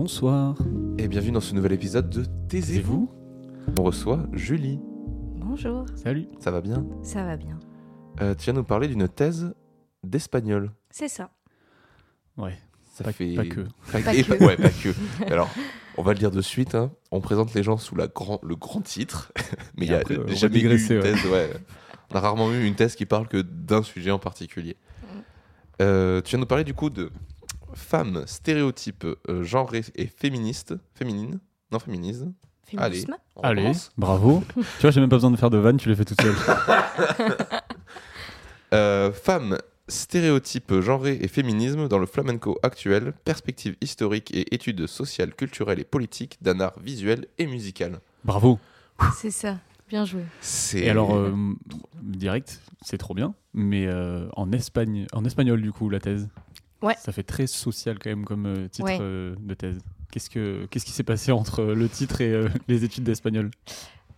[0.00, 0.54] Bonsoir.
[0.96, 3.10] Et bienvenue dans ce nouvel épisode de Taisez-vous.
[3.76, 4.78] On reçoit Julie.
[5.34, 5.86] Bonjour.
[5.96, 6.28] Salut.
[6.38, 6.86] Ça va bien?
[7.02, 7.58] Ça va bien.
[8.20, 9.52] euh, Tu viens nous parler d'une thèse
[10.04, 10.70] d'espagnol.
[10.90, 11.30] C'est ça.
[12.36, 12.56] Ouais.
[12.94, 13.62] Ça Pas- fait pas que.
[13.90, 14.44] Pas, que.
[14.44, 14.94] ouais, pas que.
[15.32, 15.50] Alors,
[15.96, 16.76] on va le dire de suite.
[16.76, 16.92] hein.
[17.10, 19.32] On présente les gens sous la grand, le grand titre,
[19.76, 21.00] mais il y a après, va jamais eu une ouais.
[21.02, 21.26] thèse.
[21.26, 21.50] ouais.
[22.12, 24.76] On a rarement eu une thèse qui parle que d'un sujet en particulier.
[25.82, 27.10] Euh, tu viens nous parler du coup de
[27.74, 29.44] femmes stéréotypes euh,
[29.94, 31.78] et féministes, féminines, non.
[33.36, 33.90] On Allez, commence.
[33.96, 34.42] bravo.
[34.56, 36.34] tu vois, j'ai même pas besoin de faire de vanne, tu l'as fait toute seule.
[38.74, 39.56] Euh, femmes,
[39.88, 45.84] stéréotypes genrés et féminisme dans le flamenco actuel, perspective historique et études sociales, culturelles et
[45.84, 48.00] politiques d'un art visuel et musical.
[48.24, 48.58] Bravo.
[49.16, 49.56] C'est ça.
[49.88, 50.20] Bien joué.
[50.42, 51.32] C'est Et alors, euh,
[52.02, 53.34] direct, c'est trop bien.
[53.54, 56.28] Mais euh, en, Espagne, en espagnol, du coup, la thèse?
[56.82, 56.94] Ouais.
[56.98, 58.98] Ça fait très social quand même comme euh, titre Ouais.
[59.00, 59.78] euh, de thèse.
[60.12, 63.50] Qu'est-ce, que, qu'est-ce qui s'est passé entre euh, le titre et euh, les études d'espagnol?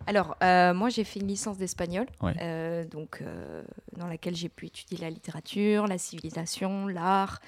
[0.07, 2.33] Alors, euh, moi, j'ai fait une licence d'espagnol, Ouais.
[2.41, 3.23] euh, donc
[3.97, 7.39] dans laquelle j'ai pu étudier la littérature, la civilisation, l'art.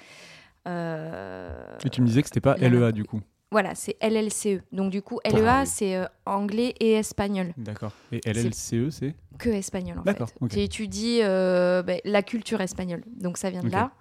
[0.66, 3.20] Et tu me disais que c'était pas la- LEA, du coup.
[3.50, 4.62] Voilà, c'est LLCE.
[4.72, 7.52] Donc, du coup, LEA, c'est euh, anglais et espagnol.
[7.56, 7.92] D'accord.
[8.10, 9.14] Et LLCE, c'est?
[9.38, 10.36] Que espagnol, en D'accord, fait.
[10.40, 10.50] ok.
[10.52, 13.02] J'ai étudié euh, ben, la culture espagnole.
[13.16, 13.92] Donc, ça vient de là.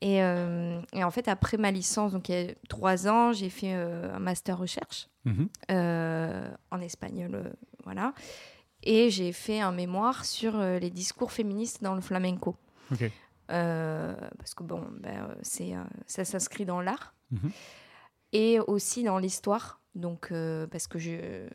[0.00, 3.50] Et, euh, et en fait, après ma licence, donc il y a trois ans, j'ai
[3.50, 5.08] fait euh, un master recherche.
[5.24, 5.48] Mhm.
[5.72, 7.52] euh, en espagnol,
[7.84, 8.14] voilà.
[8.84, 12.56] Et j'ai fait un mémoire sur les discours féministes dans le flamenco.
[13.48, 15.74] Parce que bon, ben, c'est,
[16.06, 17.50] ça s'inscrit dans l'art Mhm.
[18.32, 19.80] et aussi dans l'histoire.
[19.94, 20.32] Donc,
[20.70, 21.46] parce que je,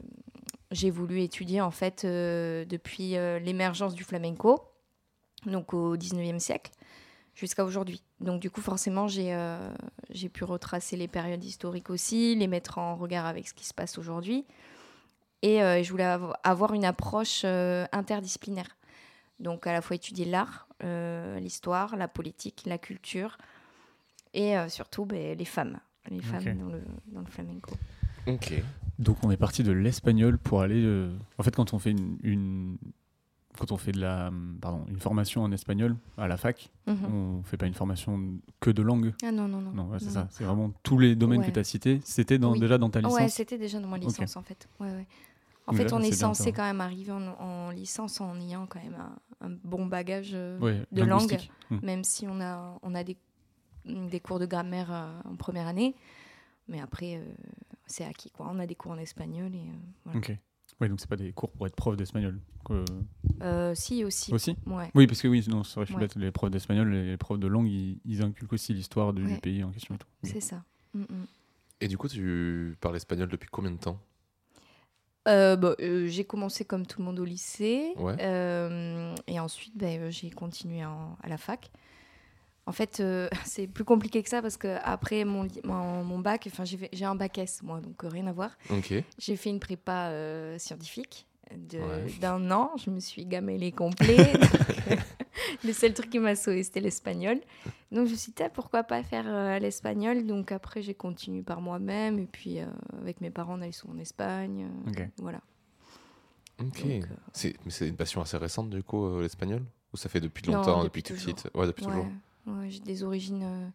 [0.71, 3.11] j'ai voulu étudier en fait depuis
[3.41, 4.61] l'émergence du flamenco,
[5.45, 6.71] donc au 19e siècle,
[7.35, 8.01] jusqu'à aujourd'hui.
[8.19, 9.73] Donc, du coup, forcément, j'ai, euh,
[10.09, 13.73] j'ai pu retracer les périodes historiques aussi, les mettre en regard avec ce qui se
[13.73, 14.45] passe aujourd'hui.
[15.41, 18.77] Et euh, je voulais avo- avoir une approche euh, interdisciplinaire.
[19.39, 23.37] Donc, à la fois étudier l'art, euh, l'histoire, la politique, la culture
[24.33, 25.79] et euh, surtout ben, les femmes.
[26.09, 27.75] Les femmes dans, le, dans le flamenco.
[28.27, 28.53] Ok.
[28.99, 30.81] Donc on est parti de l'espagnol pour aller.
[30.83, 32.77] euh, En fait, quand on fait une, une-
[33.57, 34.31] quand on fait de la,
[34.61, 37.05] pardon, une formation en espagnol à la fac, Mhm.
[37.13, 38.19] on fait pas une formation
[38.59, 39.13] que de langue.
[39.23, 39.71] Ah non, non, non.
[39.71, 40.27] Non, ouais, c'est ça.
[40.31, 41.47] C'est vraiment tous les domaines Ouais.
[41.47, 42.01] que tu as cités.
[42.03, 42.59] C'était Oui.
[42.59, 43.13] déjà dans ta licence.
[43.15, 44.67] Ouais, c'était déjà dans ma licence en fait.
[44.79, 45.05] Ouais.
[45.65, 48.83] En fait, là, on est, censé quand même arriver en, en licence en ayant quand
[48.83, 48.97] même
[49.41, 51.39] un, un bon bagage euh, de langue.
[51.69, 51.77] Mm.
[51.83, 53.15] même si on a, on a des,
[53.85, 55.95] des cours de grammaire euh, en première année.
[56.67, 57.23] Mais après, euh,
[57.85, 58.29] c'est acquis.
[58.29, 58.49] Quoi.
[58.51, 59.53] On a des cours en espagnol.
[59.55, 59.71] Et, euh,
[60.05, 60.19] voilà.
[60.19, 60.37] Ok.
[60.83, 62.41] Ouais, donc c'est pas des cours pour être prof d'espagnol.
[62.65, 62.83] que-
[63.41, 64.33] Euh, si, aussi.
[64.33, 64.91] Aussi Ouais.
[64.95, 66.01] Oui, parce que oui, non, c'est vrai, je suis Ouais.
[66.01, 69.23] bête, les profs d'espagnol, les, les profs de langue, ils, ils inculquent aussi l'histoire du,
[69.25, 69.37] Ouais.
[69.39, 70.07] pays en question et tout.
[70.23, 70.61] C'est ça.
[70.93, 71.25] Mm, mm.
[71.81, 73.97] Et du coup, tu parles espagnol depuis combien de temps?
[75.29, 77.93] Euh, bah, euh, j'ai commencé comme tout le monde au lycée.
[77.95, 78.15] Ouais.
[78.19, 81.71] Euh, et ensuite, ben, euh, j'ai continué en- à la fac.
[82.65, 86.47] En fait, euh, c'est plus compliqué que ça parce que après mon, mon, mon bac,
[86.51, 88.51] enfin j'ai un bac S, moi, donc euh, rien à voir.
[88.69, 88.93] Ok.
[89.17, 92.13] J'ai fait une prépa euh, scientifique de- Ouais.
[92.21, 92.71] d'un an.
[92.77, 94.33] Je me suis gamellée complet.
[95.63, 97.39] le seul truc qui m'a sauvé, c'était l'espagnol.
[97.91, 100.25] Donc je me suis dit, Ah, pourquoi pas faire euh, l'espagnol?
[100.25, 102.17] Donc après, j'ai continué par moi-même.
[102.19, 102.59] Et puis,
[103.01, 104.67] avec mes parents, on allait souvent en Espagne.
[104.87, 105.09] euh, Ok.
[105.17, 105.41] Voilà.
[106.61, 106.85] Ok.
[107.33, 109.63] C'est, mais c'est une passion assez récente du coup, l'espagnol?
[109.93, 111.35] Ou ça fait depuis Non, longtemps, depuis depuis, toute toujours.
[111.35, 111.55] petite?
[111.55, 112.07] Ouais, depuis toujours.
[112.67, 113.67] J'ai des origines euh,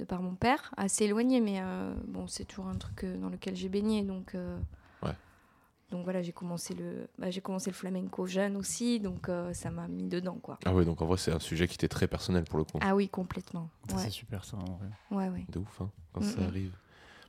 [0.00, 3.28] de par mon père, assez éloignées, mais euh, bon, c'est toujours un truc euh, dans
[3.28, 4.02] lequel j'ai baigné.
[4.02, 4.58] Donc, euh,
[5.02, 5.12] Ouais.
[5.90, 9.70] donc voilà, j'ai commencé, le, bah, j'ai commencé le flamenco jeune aussi, donc euh, ça
[9.70, 10.38] m'a mis dedans.
[10.42, 10.58] quoi.
[10.64, 12.78] Ah ouais, donc en vrai, c'est un sujet qui était très personnel pour le coup.
[12.80, 13.70] Ah oui, complètement.
[13.92, 14.88] Ouais, C'est super ça, en vrai.
[15.10, 15.46] ouais, ouais.
[15.48, 16.46] De ouf, hein, quand ça Mm, mm.
[16.48, 16.72] arrive.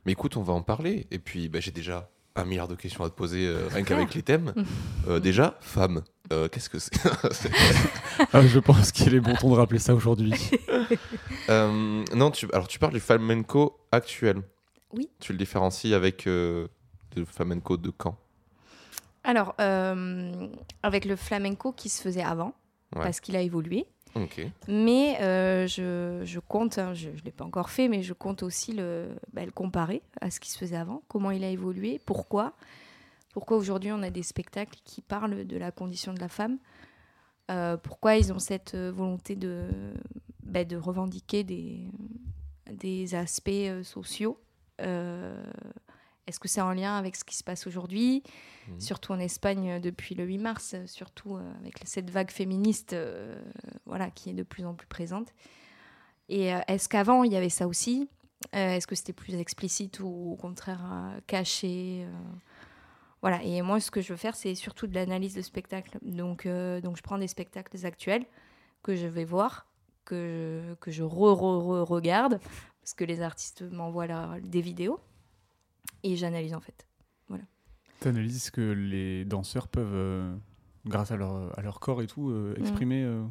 [0.06, 1.06] Mais écoute, on va en parler.
[1.10, 4.14] Et puis, bah, j'ai déjà un milliard de questions à te poser, euh, rien qu'avec
[4.14, 4.54] les thèmes.
[5.08, 6.02] Euh, déjà, femme.
[6.32, 6.92] Euh, qu'est-ce que c'est
[8.32, 10.34] Ah, je pense qu'il est bon ton de rappeler ça aujourd'hui.
[11.48, 14.42] Euh, Non, tu, alors tu parles du flamenco actuel.
[14.92, 15.08] Oui.
[15.20, 16.68] Tu le différencies avec euh,
[17.16, 18.16] le flamenco de quand?
[19.24, 20.46] Alors, euh,
[20.82, 22.54] avec le flamenco qui se faisait avant,
[22.96, 23.02] Ouais.
[23.02, 23.86] parce qu'il a évolué.
[24.16, 24.40] Ok.
[24.66, 28.42] Mais euh, je, je compte, hein, je ne l'ai pas encore fait, mais je compte
[28.42, 32.00] aussi le, bah, le comparer à ce qui se faisait avant, comment il a évolué,
[32.04, 32.52] pourquoi.
[33.32, 36.58] Pourquoi aujourd'hui on a des spectacles qui parlent de la condition de la femme?
[37.50, 39.68] Euh, Pourquoi ils ont cette euh, volonté de,
[40.42, 41.88] bah, de revendiquer des,
[42.70, 44.40] des aspects euh, sociaux?
[44.80, 45.42] Euh,
[46.26, 48.22] Est-ce que c'est en lien avec ce qui se passe aujourd'hui?
[48.68, 48.80] Mhm.
[48.80, 53.40] Surtout en Espagne depuis le 8 mars, surtout avec cette vague féministe euh,
[53.86, 55.32] voilà, qui est de plus en plus présente.
[56.28, 58.08] Et est-ce qu'avant il y avait ça aussi?
[58.52, 60.80] Est-ce que c'était plus explicite ou au contraire
[61.26, 62.06] caché
[63.22, 65.98] Voilà, et moi, ce que je veux faire, c'est surtout de l'analyse de spectacle.
[66.02, 68.24] Donc, donc, je prends des spectacles actuels
[68.82, 69.66] que je vais voir,
[70.04, 72.40] que je, que je re-re-re-regarde,
[72.80, 75.00] parce que les artistes m'envoient des vidéos,
[76.02, 76.86] et j'analyse en fait.
[77.28, 77.44] Voilà.
[78.00, 80.38] Tu analyses ce que les danseurs peuvent
[80.86, 82.60] grâce à leur, à leur corps et tout, euh, mm.
[82.60, 83.24] exprimer euh,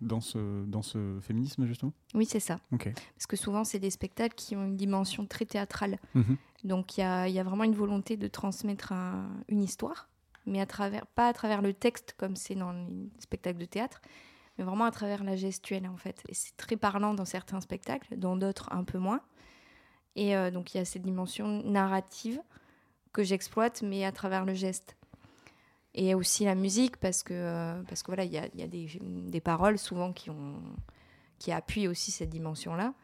[0.00, 1.92] dans, ce, dans ce féminisme, justement?
[2.14, 2.58] Oui, c'est ça.
[2.70, 5.98] Parce que souvent, c'est des spectacles qui ont une dimension très théâtrale.
[6.14, 6.36] Mhm.
[6.64, 8.92] Donc, il y a, y a, vraiment une volonté de transmettre
[9.48, 10.08] une histoire,
[10.46, 14.00] mais à travers, pas à travers le texte, comme c'est dans les spectacles de théâtre,
[14.58, 16.22] mais vraiment à travers la gestuelle, en fait.
[16.28, 19.20] Et c'est très parlant dans certains spectacles, dans d'autres un peu moins.
[20.14, 22.40] Et euh, donc, il y a cette dimension narrative
[23.12, 24.96] que j'exploite, mais à travers le geste
[25.94, 28.66] et aussi la musique parce que euh, parce que voilà il y a, y a
[28.66, 30.54] des, des, paroles souvent qui ont
[31.38, 32.94] qui appuient aussi cette dimension là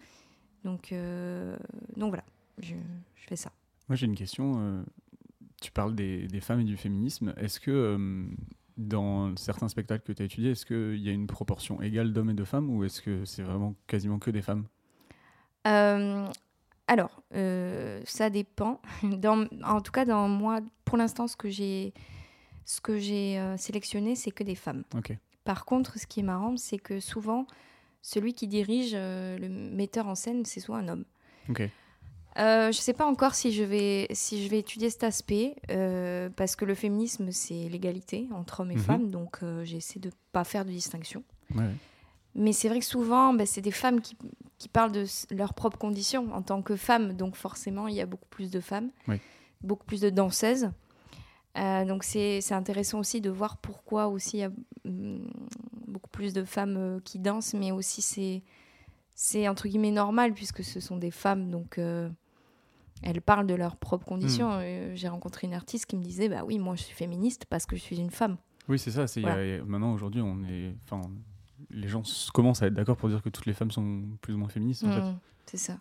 [0.65, 1.57] donc euh,
[1.97, 2.25] donc voilà
[2.59, 2.75] je,
[3.15, 3.53] je, fais ça.
[3.89, 4.83] Moi j'ai une question euh,
[5.61, 7.35] tu parles des, des, femmes et du féminisme.
[7.37, 8.27] Est-ce que
[8.77, 12.31] dans certains spectacles que tu as étudiés est-ce qu'il y a une proportion égale d'hommes
[12.31, 14.67] et de femmes ou est-ce que c'est vraiment quasiment que des femmes?
[16.87, 17.23] Alors
[18.05, 18.81] ça dépend.
[19.03, 21.93] Dans, en tout cas dans moi pour l'instant ce que j'ai
[22.69, 24.85] ce que j'ai euh, sélectionné, c'est que des femmes.
[25.45, 27.47] Par contre, ce qui est marrant, c'est que souvent,
[28.03, 31.05] celui qui dirige, euh, le metteur en scène, c'est soit un homme.
[32.37, 35.57] Euh, je ne sais pas encore si je vais, si je vais étudier cet aspect,
[36.37, 38.83] parce que le féminisme, c'est l'égalité entre hommes et mhm.
[38.83, 41.25] femmes, donc j'essaie de ne pas faire de distinction.
[42.35, 44.15] Mais c'est vrai que souvent, bah, c'est des femmes qui,
[44.59, 48.07] qui, parlent de leurs propres conditions en tant que femmes, donc forcément, il y a
[48.07, 48.91] beaucoup plus de femmes,
[49.63, 50.71] beaucoup plus de danseuses.
[51.59, 54.51] Euh, donc c'est intéressant aussi de voir pourquoi aussi il y a
[54.85, 55.19] mm,
[55.87, 58.43] beaucoup plus de femmes euh, qui dansent, mais aussi
[59.15, 62.09] c'est entre guillemets normal puisque ce sont des femmes, donc euh,
[63.03, 64.59] elles parlent de leurs propres conditions.
[64.59, 64.95] Hmm.
[64.95, 67.77] J'ai rencontré une artiste qui me disait bah oui moi je suis féministe parce que
[67.77, 68.37] je suis une femme.
[68.69, 69.07] Oui c'est ça.
[69.07, 69.23] C'est
[69.67, 71.01] maintenant aujourd'hui on est, enfin
[71.71, 72.03] les gens
[72.33, 74.85] commencent à être d'accord pour dire que toutes les femmes sont plus ou moins féministes
[74.85, 75.01] en fait.
[75.01, 75.79] Hmm, c'est ça.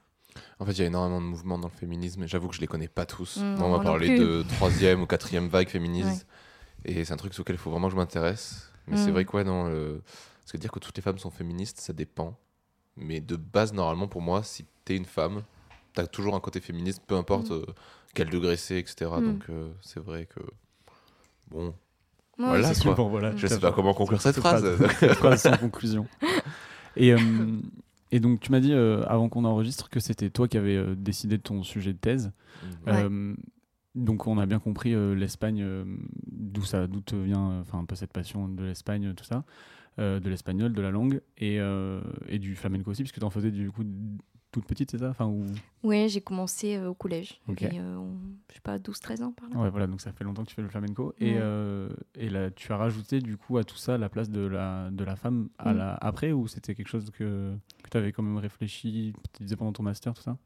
[0.59, 2.61] En fait, il y a énormément de mouvements dans le féminisme, et j'avoue que je
[2.61, 3.37] les connais pas tous.
[3.37, 6.25] Mm, on va parler de troisième ou quatrième vague féministe,
[6.85, 8.71] et c'est un truc sur lequel il faut vraiment que je m'intéresse.
[8.87, 9.11] Mais c'est mm.
[9.11, 9.99] vrai que, ouais, non,
[10.47, 12.37] parce que dire que toutes les femmes sont féministes, ça dépend.
[12.95, 15.43] Mais de base, normalement, pour moi, si tu es une femme,
[15.93, 17.53] tu as toujours un côté féministe, peu importe mm.
[17.53, 17.65] euh,
[18.13, 19.11] quel degré c'est, etc.
[19.19, 20.39] Donc, euh, c'est vrai que.
[21.49, 21.73] Bon.
[22.37, 22.93] voilà, quoi.
[22.93, 24.65] voilà, je sais pas comment conclure cette phrase.
[25.15, 26.07] phrase sans conclusion.
[26.95, 27.13] Et.
[28.11, 30.95] Et donc, tu m'as dit euh, avant qu'on enregistre que c'était toi qui avais euh,
[30.95, 32.31] décidé de ton sujet de thèse.
[32.63, 32.67] Mmh.
[32.87, 33.35] Euh,
[33.95, 35.65] donc, on a bien compris l'Espagne,
[36.27, 39.43] d'où ça, d'où te vient, enfin un peu cette passion de l'Espagne, tout ça,
[39.97, 41.57] de l'espagnol, de la langue et,
[42.27, 43.83] et du flamenco aussi, puisque tu en faisais du coup
[44.57, 45.45] toute petite, c'est ça enfin, ou...
[45.83, 47.39] Oui, j'ai commencé euh, au collège.
[47.47, 47.65] Okay.
[47.65, 47.99] Et, euh,
[48.49, 49.57] je sais pas, 12-13 ans par là.
[49.57, 51.13] Ouais, voilà, donc ça fait longtemps que tu fais le flamenco.
[51.19, 54.41] Et, euh, et là, tu as rajouté du coup à tout ça la place de
[54.41, 55.77] la, de la femme à mm.
[55.77, 59.55] la, après ou c'était quelque chose que, que tu avais quand même réfléchi, tu disais
[59.55, 60.37] pendant ton master, tout ça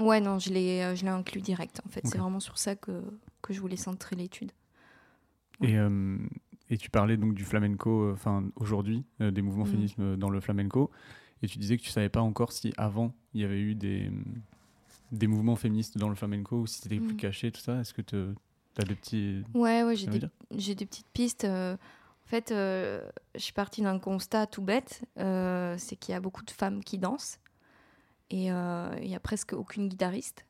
[0.00, 2.00] Ouais, non, je l'ai inclus direct en fait.
[2.06, 3.02] C'est vraiment sur ça que,
[3.42, 4.52] que je voulais centrer l'étude.
[5.62, 5.76] Et,
[6.70, 9.68] et tu parlais donc du flamenco, enfin aujourd'hui, des mouvements mm.
[9.68, 10.90] féminisme dans le flamenco.
[11.44, 14.10] Et tu disais que tu savais pas encore si avant il y avait eu des,
[15.12, 17.18] des mouvements féministes dans le flamenco ou si c'était plus mm.
[17.18, 17.80] caché, tout ça.
[17.80, 19.44] Est-ce que tu as des petits.
[19.52, 20.20] Ouais, ouais, j'ai des,
[20.74, 21.44] des, petites pistes.
[21.44, 26.16] Euh, en fait, euh, je suis partie d'un constat tout bête euh, c'est qu'il y
[26.16, 27.38] a beaucoup de femmes qui dansent
[28.30, 30.46] et il y a presque aucune guitariste.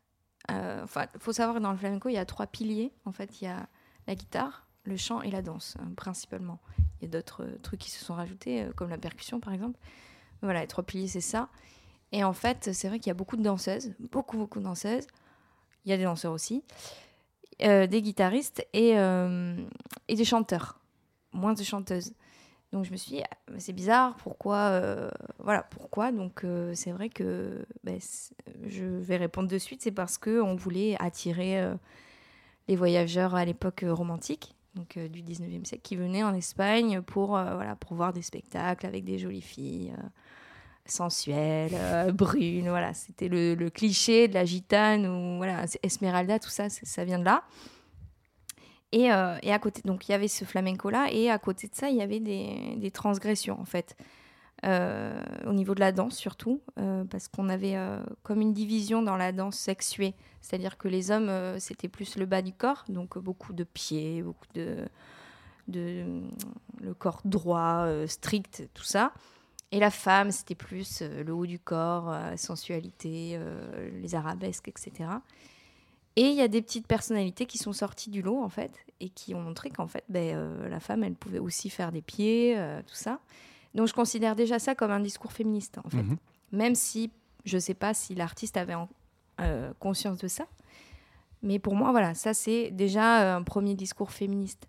[0.48, 2.92] Enfin, il faut savoir que dans le flamenco, il y a trois piliers.
[3.04, 3.68] En fait, il y a
[4.06, 6.60] la guitare, le chant et la danse, principalement.
[7.00, 9.76] Il y a d'autres trucs qui se sont rajoutés, comme la percussion, par exemple.
[10.44, 11.48] Voilà, les trois piliers, c'est ça.
[12.12, 15.06] Et en fait, c'est vrai qu'il y a beaucoup de danseuses, beaucoup, beaucoup de danseuses.
[15.84, 16.62] Il y a des danseurs aussi,
[17.62, 19.56] euh, des guitaristes et, euh,
[20.06, 20.78] et des chanteurs,
[21.32, 22.12] moins de chanteuses.
[22.72, 26.12] Donc je me suis dit, ah, c'est bizarre, pourquoi euh, Voilà, pourquoi?
[26.12, 27.98] Donc c'est vrai que ben,
[28.66, 31.68] je vais répondre de suite, c'est parce qu'on voulait attirer
[32.68, 37.76] les voyageurs à l'époque romantique, donc du 19e siècle, qui venaient en Espagne pour, voilà,
[37.76, 39.94] pour voir des spectacles avec des jolies filles
[40.86, 46.68] sensuelle, euh, brune, voilà, c'était le, cliché de la gitane ou voilà, Esmeralda, tout ça,
[46.68, 47.44] ça vient de là.
[48.92, 51.68] Et, euh, et, à côté, donc il y avait ce flamenco là, et à côté
[51.68, 53.96] de ça, il y avait des, des transgressions en fait,
[54.64, 56.60] euh, au niveau de la danse surtout,
[57.10, 57.76] parce qu'on avait
[58.22, 62.42] comme une division dans la danse sexuée, c'est-à-dire que les hommes c'était plus le bas
[62.42, 64.84] du corps, donc beaucoup de pieds, beaucoup de,
[65.66, 66.22] de
[66.80, 69.12] le corps droit, strict, tout ça.
[69.74, 74.68] Et la femme, c'était plus euh, le haut du corps, euh, sensualité, euh, les arabesques,
[74.68, 75.10] etc.
[76.16, 79.08] Et il y a des petites personnalités qui sont sorties du lot, en fait, et
[79.08, 82.54] qui ont montré qu'en fait, ben, euh, la femme, elle pouvait aussi faire des pieds,
[82.56, 83.18] euh, tout ça.
[83.74, 86.02] Donc je considère déjà ça comme un discours féministe, en fait.
[86.04, 86.16] Mhm.
[86.52, 87.10] Même si
[87.44, 88.88] je ne sais pas si l'artiste avait en-
[89.40, 90.46] euh, conscience de ça.
[91.42, 94.68] Mais pour moi, voilà, ça c'est déjà un premier discours féministe.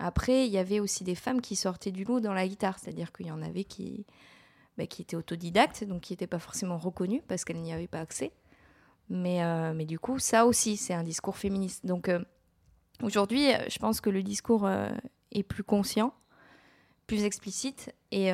[0.00, 3.12] Après, il y avait aussi des femmes qui sortaient du lot dans la guitare, c'est-à-dire
[3.12, 4.06] qu'il y en avait qui,
[4.78, 8.32] bah, étaient autodidactes, donc qui n'étaient pas forcément reconnues parce qu'elles n'y avaient pas accès.
[9.10, 11.84] Mais, euh, du coup, ça aussi, c'est un discours féministe.
[11.84, 12.24] Donc euh,
[13.02, 14.70] aujourd'hui, euh, je pense que le discours
[15.32, 16.14] est plus conscient,
[17.06, 17.94] plus explicite.
[18.10, 18.30] Et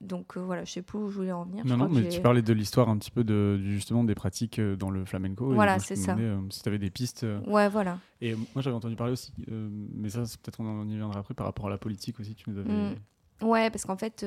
[0.00, 1.64] donc euh, voilà, je sais plus où je voulais en venir.
[1.64, 4.76] Non, non, mais tu parlais de l'histoire un petit peu de justement des pratiques euh,
[4.76, 5.52] dans le flamenco.
[5.54, 6.14] Voilà, c'est ça.
[6.18, 7.24] euh, si tu avais des pistes.
[7.24, 7.98] euh, Ouais, voilà.
[8.20, 11.46] Et moi, j'avais entendu parler aussi, mais ça, peut-être on en y viendra après par
[11.46, 12.34] rapport à la politique aussi.
[12.34, 12.70] Tu nous avais.
[12.70, 12.94] Mm.
[13.42, 14.24] Ouais, parce qu'en fait,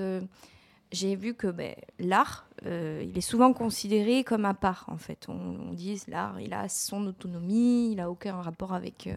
[0.91, 4.85] j'ai vu que ben, l'art, il est souvent considéré comme à part.
[4.87, 5.33] En fait, on,
[5.69, 9.09] on dit l'art, il a son autonomie, il a aucun rapport avec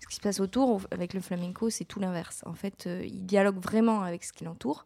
[0.00, 0.80] ce qui se passe autour.
[0.90, 2.42] Avec le flamenco, c'est tout l'inverse.
[2.46, 4.84] En fait, il dialogue vraiment avec ce qui l'entoure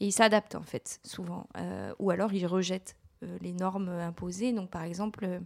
[0.00, 1.46] et il s'adapte en fait souvent.
[1.56, 4.52] Euh, ou alors il rejette euh, les normes imposées.
[4.52, 5.24] Donc, par exemple.
[5.24, 5.40] euh,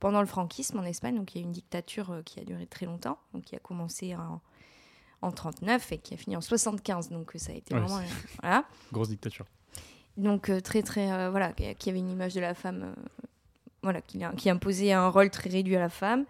[0.00, 2.44] pendant le franquisme en Espagne, donc il y a eu une dictature euh, qui a
[2.44, 4.42] duré très longtemps, donc qui a commencé en,
[5.22, 7.08] en 39 et qui a fini en 75.
[7.08, 8.02] Donc euh, ça a été Ouais, vraiment euh,
[8.42, 8.64] voilà.
[8.92, 9.46] Grosse dictature.
[10.18, 13.24] Donc euh, très très euh, voilà, qui avait une image de la femme, euh,
[13.82, 16.26] voilà, qui, qui imposait un rôle très réduit à la femme.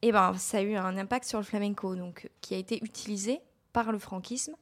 [0.00, 3.40] Et ben ça a eu un impact sur le flamenco, donc qui a été utilisé
[3.74, 4.54] par le franquisme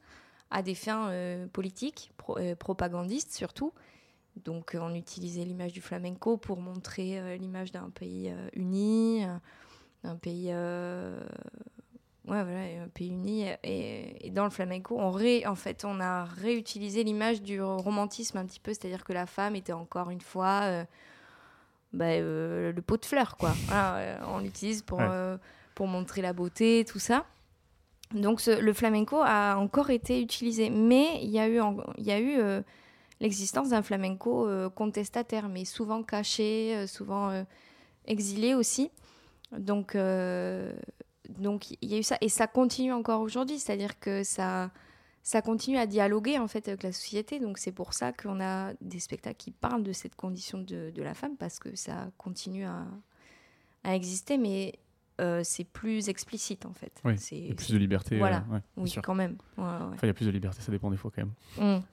[0.51, 3.73] à des fins euh, politiques, pro- euh, propagandistes surtout.
[4.43, 9.23] Donc euh, on utilisait l'image du flamenco pour montrer euh, l'image d'un pays euh, uni,
[9.25, 9.35] euh,
[10.03, 11.17] d'un pays euh,
[12.27, 15.99] ouais voilà un pays uni et, et dans le flamenco on ré, en fait on
[15.99, 20.21] a réutilisé l'image du romantisme un petit peu c'est-à-dire que la femme était encore une
[20.21, 20.85] fois euh,
[21.93, 25.07] bah, euh, le pot de fleurs quoi Voilà, euh, on l'utilise pour Ouais.
[25.09, 25.37] euh,
[25.75, 27.25] pour montrer la beauté tout ça
[28.13, 31.59] donc le flamenco a encore été utilisé mais il y a eu
[32.39, 32.61] euh,
[33.19, 37.45] l'existence d'un flamenco euh, contestataire mais souvent caché euh, souvent
[38.05, 38.91] exilé aussi.
[39.57, 44.69] Donc il y a eu ça et ça continue encore aujourd'hui c'est-à-dire que ça
[45.43, 47.39] continue à dialoguer en fait avec la société.
[47.39, 51.03] Donc c'est pour ça qu'on a des spectacles qui parlent de cette condition de, de
[51.03, 52.85] la femme parce que ça continue à,
[53.83, 54.37] à exister.
[54.37, 54.73] Mais
[55.21, 58.17] euh, c'est plus explicite en fait Oui, c'est Il y a plus de liberté.
[58.17, 58.37] Voilà.
[58.49, 59.01] euh, ouais, bien oui sûr.
[59.01, 59.69] quand même Ouais, ouais.
[59.93, 61.23] Enfin, il y a plus de liberté, ça dépend des fois quand
[61.57, 61.77] même.
[61.79, 61.83] Mm.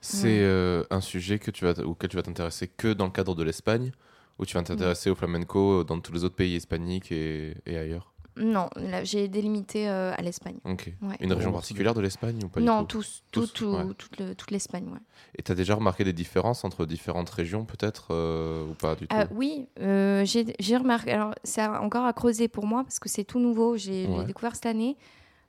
[0.00, 0.44] C'est Ouais.
[0.44, 3.42] euh, un sujet que tu vas auquel tu vas t'intéresser que dans le cadre de
[3.42, 3.92] l'Espagne
[4.38, 8.14] ou tu vas t'intéresser au flamenco dans tous les autres pays hispaniques et, et ailleurs?
[8.40, 8.68] Non
[9.04, 10.56] j'ai délimité euh, à l'Espagne.
[10.64, 11.16] Ouais.
[11.20, 13.94] Une région particulière de l'Espagne ou pas non du tout tous, tout, Tous, tout- ouais.
[13.96, 14.98] toute, le- toute l'Espagne ouais.
[15.36, 19.06] Et tu as déjà remarqué des différences entre différentes régions peut-être euh, ou pas du
[19.06, 21.12] tout Ah, oui, euh, j'ai remarqué.
[21.12, 23.76] Alors, c'est encore à creuser pour moi parce que c'est tout nouveau.
[23.76, 24.96] J'ai découvert cette année.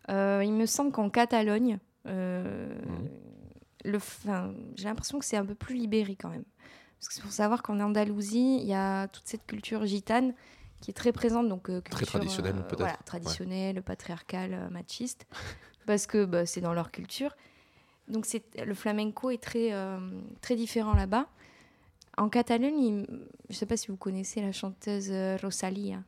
[0.09, 2.73] Euh, il me semble qu'en Catalogne, euh,
[3.95, 6.43] enfin, j'ai l'impression que c'est un peu plus libéré quand même.
[6.99, 10.33] Parce qu'il faut savoir qu'en Andalousie, il y a toute cette culture gitane
[10.81, 11.47] qui est très présente.
[11.47, 12.77] Donc, euh, Très traditionnelle, euh, peut-être.
[12.79, 12.97] Voilà, Ouais.
[13.05, 15.25] traditionnelle, patriarcale, euh, machiste.
[15.85, 17.35] parce que bah, c'est dans leur culture.
[18.07, 19.97] Donc, c'est- le flamenco est très, euh,
[20.41, 21.27] très différent là-bas.
[22.17, 23.05] En Catalogne, il-
[23.49, 25.11] je ne sais pas si vous connaissez la chanteuse
[25.41, 25.99] Rosalia,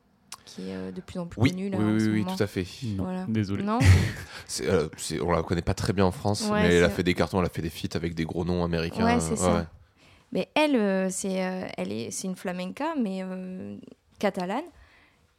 [0.45, 2.19] qui est euh, de plus en plus Oui, connue oui, là, en oui, ce oui,
[2.23, 2.35] moment.
[2.35, 2.65] tout à fait.
[2.83, 3.25] Non, Voilà.
[3.29, 3.63] désolé.
[3.63, 3.79] Non
[4.47, 6.89] C'est, euh, c'est- on la connaît pas très bien en France, Ouais, mais elle a
[6.89, 9.05] fait des cartons, elle a fait des feats avec des gros noms américains.
[9.05, 9.53] Ouais, c'est ça.
[9.55, 9.63] ouais.
[10.33, 13.77] Mais elle, euh, c'est euh, elle est, c'est une flamenca, mais euh,
[14.23, 14.63] catalane,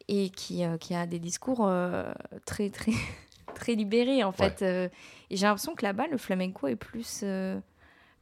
[0.08, 2.12] et qui, euh, qui a des discours euh,
[2.44, 2.92] très, très,
[3.54, 4.60] très libérés, en fait.
[4.62, 4.88] Euh,
[5.30, 7.24] et j'ai l'impression que là-bas, le flamenco est plus,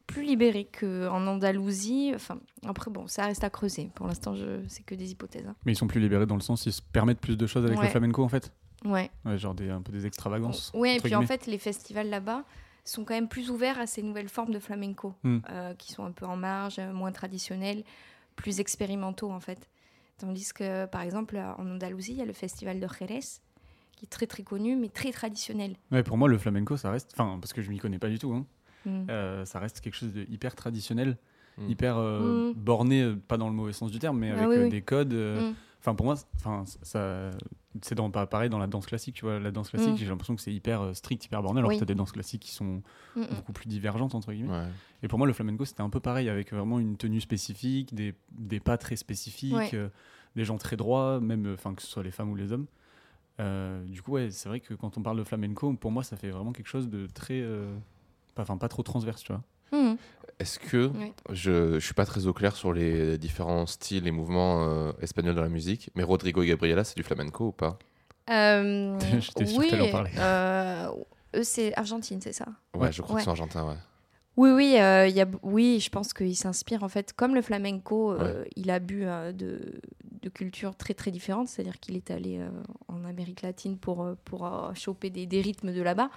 [0.07, 2.11] plus libéré qu'en Andalousie.
[2.15, 3.91] Enfin, après, bon, ça reste à creuser.
[3.95, 4.61] Pour l'instant, je...
[4.67, 5.45] c'est que des hypothèses.
[5.47, 5.55] hein.
[5.65, 7.79] Mais ils sont plus libérés dans le sens, ils se permettent plus de choses avec
[7.81, 8.51] le flamenco en fait?
[8.85, 9.09] Ouais.
[9.25, 10.71] Ouais, genre des, un peu des extravagances.
[10.73, 12.43] Ouais, et puis en fait, les festivals là-bas
[12.85, 15.39] sont quand même plus ouverts à ces nouvelles formes de flamenco, Hmm.
[15.49, 17.83] euh, qui sont un peu en marge, moins traditionnels,
[18.35, 19.69] plus expérimentaux en fait.
[20.23, 23.19] Tandis que, par exemple, en Andalousie, il y a le festival de Jerez,
[23.91, 25.75] qui est très très connu, mais très traditionnel.
[25.91, 27.11] Ouais, pour moi, le flamenco, ça reste.
[27.13, 28.31] Enfin, parce que je m'y connais pas du tout.
[28.33, 28.45] hein,
[28.85, 29.05] Hmm.
[29.09, 31.17] euh, ça reste quelque chose de hyper traditionnel,
[31.57, 31.69] Mm.
[31.69, 32.53] hyper euh, Mm.
[32.55, 34.69] borné, euh, pas dans le mauvais sens du terme, mais Ah avec oui, euh, oui.
[34.69, 35.13] des codes.
[35.85, 37.31] Enfin, pour moi, enfin, ça,
[37.81, 39.15] c'est dans, pas pareil dans la danse classique.
[39.15, 39.97] Tu vois, la danse classique, Mm.
[39.97, 41.75] j'ai l'impression que c'est hyper euh, strict, hyper borné, alors Oui.
[41.75, 42.81] que t'as des danses classiques qui sont
[43.15, 44.49] beaucoup plus divergentes entre guillemets.
[44.49, 44.67] Ouais.
[45.01, 48.15] Et pour moi, le flamenco, c'était un peu pareil, avec vraiment une tenue spécifique, des,
[48.31, 49.69] des pas très spécifiques, Ouais.
[49.73, 49.89] euh,
[50.37, 52.65] des gens très droits, même euh, enfin que ce soit les femmes ou les hommes.
[53.41, 56.15] Euh, du coup, ouais, c'est vrai que quand on parle de flamenco, pour moi, ça
[56.15, 57.75] fait vraiment quelque chose de très, euh,
[58.35, 59.41] pas, enfin, pas trop transverse, tu vois.
[59.73, 59.97] Mhm.
[60.39, 61.13] Est-ce que Oui.
[61.31, 65.35] je, je suis pas très au clair sur les différents styles et mouvements euh, espagnols
[65.35, 67.77] dans la musique, mais Rodrigo et Gabriela, c'est du flamenco ou pas?
[68.29, 68.97] Euh,
[69.35, 70.09] que oui, t'allais en parler.
[70.17, 70.89] euh,
[71.35, 72.45] eux, c'est Argentine, c'est ça?
[72.75, 73.21] Ouais, je crois Ouais.
[73.21, 73.75] que c'est argentin, ouais.
[74.35, 77.43] Oui, oui, euh, il y a, oui, je pense qu'il s'inspire en fait, comme le
[77.43, 79.79] flamenco, euh, il a bu euh, de,
[80.23, 82.49] de cultures très très différentes, c'est-à-dire qu'il est allé euh,
[82.87, 86.09] en Amérique latine pour, pour euh, choper des, des rythmes de là-bas.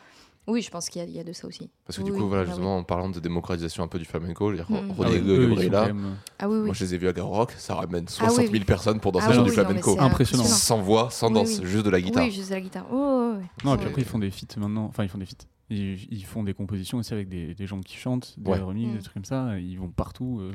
[0.48, 1.68] Oui, je pense qu'il y, a- il y a de ça aussi.
[1.84, 2.54] Parce que Oui, du oui, coup, voilà, bah oui.
[2.54, 4.90] justement, en parlant de démocratisation un peu du flamenco, je veux dire, Mm.
[4.92, 5.32] Rodrigo
[5.74, 6.64] Ah même- Ah oui, oui.
[6.66, 8.60] moi je les ai vus à Garo Rock, ça ramène Ah 60 oui, 000 oui.
[8.64, 9.96] personnes pour danser Ah sur oui, du flamenco.
[9.98, 10.44] Impressionnant.
[10.44, 11.66] Sans voix, sans Oui, danse, oui.
[11.66, 12.22] juste de la guitare.
[12.24, 12.86] Oui, juste la guitare.
[12.92, 13.44] Oh, ouais.
[13.64, 14.84] Non, et puis après, ils font des feats maintenant.
[14.84, 15.46] Enfin, ils font des feats.
[15.68, 18.58] Ils, ils font des compositions aussi avec des, des gens qui chantent, des Ouais.
[18.60, 18.96] remixes, Mm.
[18.98, 19.58] des trucs comme ça.
[19.58, 20.38] Ils vont partout.
[20.40, 20.52] euh.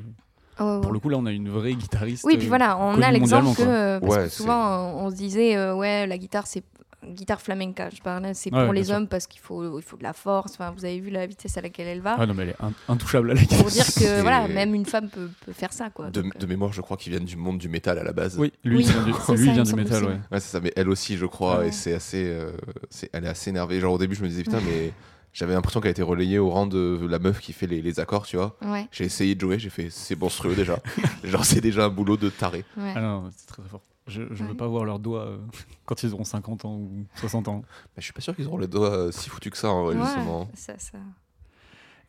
[0.57, 0.81] Ah ouais, ouais.
[0.81, 2.23] Pour le coup, là, on a une vraie guitariste.
[2.25, 3.65] Oui, puis euh, voilà, on connu a l'exemple que, quoi.
[3.65, 6.63] euh, parce Ouais, que souvent on, on se disait, euh, ouais, la guitare c'est
[7.05, 8.95] guitare flamenca, je parlais, c'est pour les sûr.
[8.95, 10.53] hommes parce qu'il faut, il faut de la force.
[10.53, 12.15] Enfin, vous avez vu la vitesse à laquelle elle va.
[12.19, 13.59] Ah non, mais elle est in- intouchable à la guitare.
[13.59, 16.09] pour dire que voilà, même une femme peut, peut faire ça, quoi.
[16.11, 18.37] De, Donc, de mémoire, je crois qu'ils viennent du monde du métal à la base.
[18.37, 19.17] Oui, lui, Oui, il vient du, lui,
[19.47, 20.09] ça, vient métal, ouais.
[20.31, 21.67] Ouais, c'est ça, mais elle aussi, je crois, Ouais.
[21.69, 22.23] et c'est assez.
[22.25, 22.51] euh,
[22.89, 23.79] c'est- elle est assez énervée.
[23.79, 24.91] Genre, au début, je me disais, putain, mais
[25.33, 28.25] j'avais l'impression qu'elle était relayée au rang de la meuf qui fait les, les accords,
[28.27, 28.57] tu vois.
[28.61, 30.77] ouais, J'ai essayé de jouer, j'ai fait, c'est monstrueux déjà.
[31.23, 32.63] Genre, c'est déjà un boulot de taré.
[32.77, 32.93] ouais.
[32.95, 33.81] Ah non, c'est très très fort.
[34.07, 35.37] Je, je veux pas voir leurs doigts euh,
[35.85, 37.61] quand ils auront 50 ans ou 60 ans.
[37.95, 39.83] Mais je suis pas sûr qu'ils auront les doigts euh, si foutus que ça, en
[39.83, 40.49] vrai, Ouais, justement.
[40.55, 40.97] ça, ça.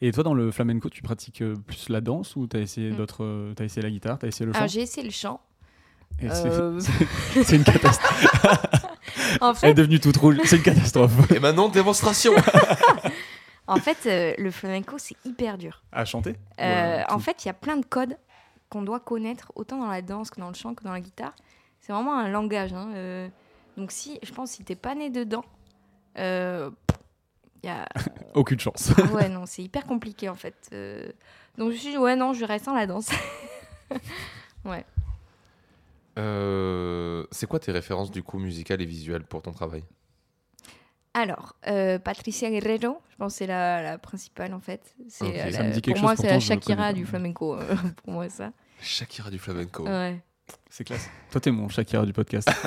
[0.00, 2.96] Et toi, dans le flamenco, tu pratiques euh, plus la danse ou t'as essayé Mm.
[2.96, 3.22] d'autres.
[3.24, 4.58] euh, T'as essayé la guitare, t'as essayé le chant?
[4.58, 5.40] Alors j'ai essayé le chant.
[6.20, 6.80] C'est- Euh,
[7.44, 8.26] C'est une catastrophe.
[9.40, 10.38] en Elle est fait, devenue toute rouge.
[10.44, 11.30] C'est une catastrophe.
[11.30, 12.32] Et maintenant, démonstration
[13.66, 15.82] en fait euh, le flamenco c'est hyper dur.
[15.92, 16.34] À chanter?
[16.60, 18.16] Euh, Ouais, en fait, il y a plein de codes
[18.68, 21.32] qu'on doit connaître, autant dans la danse que dans le chant que dans la guitare.
[21.82, 22.72] C'est vraiment un langage.
[22.72, 23.28] hein, euh,
[23.76, 25.44] donc, si, je pense, si t'es pas né dedans,
[26.16, 26.70] euh,
[27.62, 27.86] il y a...
[28.34, 28.92] Aucune chance.
[28.96, 30.70] Ah ouais, non, c'est hyper compliqué en fait.
[30.72, 31.10] Euh,
[31.58, 33.10] donc, je me suis dit, ouais, non, je reste dans la danse.
[36.18, 39.84] Euh, C'est quoi tes références, du coup, musicales et visuelles pour ton travail?
[41.14, 44.94] Alors, euh, Patricia Guerrero, je pense que c'est la, la principale en fait.
[45.08, 45.34] C'est Ok.
[45.34, 47.54] la- Ça me dit quelque pour moi, c'est la Shakira du flamenco.
[47.56, 48.52] euh, pour moi, ça.
[48.80, 49.84] Shakira du flamenco.
[49.84, 50.22] Ouais.
[50.70, 51.08] C'est classe.
[51.30, 52.48] Toi, t'es mon Shakira du podcast.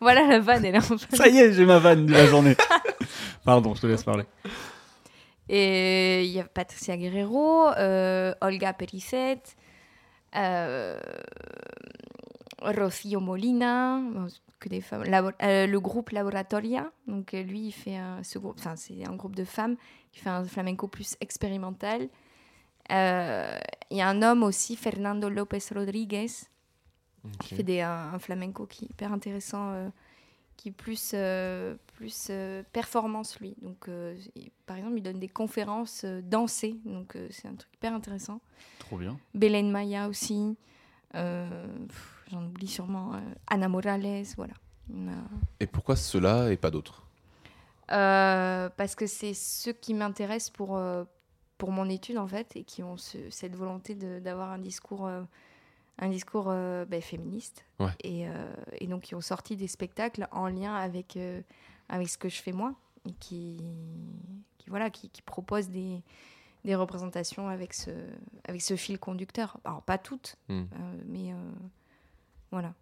[0.00, 1.16] Voilà la vanne, elle est en fait.
[1.16, 2.56] Ça y est, j'ai ma vanne de la journée.
[3.44, 4.24] Pardon, je te laisse parler.
[5.48, 9.40] Et il y a Patricia Guerrero, euh, Olga Pericet,
[10.36, 10.98] euh,
[12.60, 14.00] Rocío Molina,
[14.58, 15.04] que des femmes.
[15.04, 19.06] Labo- euh, le groupe Laboratoria, donc euh, lui, il fait un, ce groupe, enfin c'est
[19.06, 19.76] un groupe de femmes
[20.12, 22.08] qui fait un flamenco plus expérimental.
[22.90, 23.58] Euh,
[23.90, 26.26] Il y a un homme aussi, Fernando López Rodriguez,
[27.40, 29.88] qui fait des, un, un flamenco qui est hyper intéressant, euh,
[30.56, 32.30] qui est plus, euh, plus
[32.72, 33.54] performance lui.
[33.62, 33.88] Donc,
[34.36, 38.40] il- par exemple, il donne des conférences dansées, donc c'est un truc hyper intéressant.
[38.78, 39.18] Trop bien.
[39.34, 40.56] Belen Maya aussi,
[41.14, 41.66] euh,
[42.30, 44.54] j'en oublie sûrement, euh, Ana Morales, voilà.
[44.90, 45.12] A-
[45.60, 47.06] Et pourquoi ceux-là et pas d'autres?
[47.90, 50.76] Euh, parce que c'est ceux qui m'intéressent pour,
[51.64, 55.06] pour mon étude en fait et qui ont ce- cette volonté de- d'avoir un discours,
[55.06, 55.22] euh,
[55.98, 57.88] un discours euh, ben, féministe Ouais.
[58.02, 61.18] et, euh, et donc qui ont sorti des spectacles en lien avec,
[61.88, 62.74] avec ce que je fais moi
[63.08, 63.62] et qui,
[64.58, 66.02] qui, voilà, qui, qui proposent des,
[66.66, 67.90] des représentations avec ce,
[68.46, 69.56] avec ce fil conducteur.
[69.64, 70.64] Alors pas toutes, Hmm.
[71.06, 71.32] mais
[72.50, 72.74] voilà.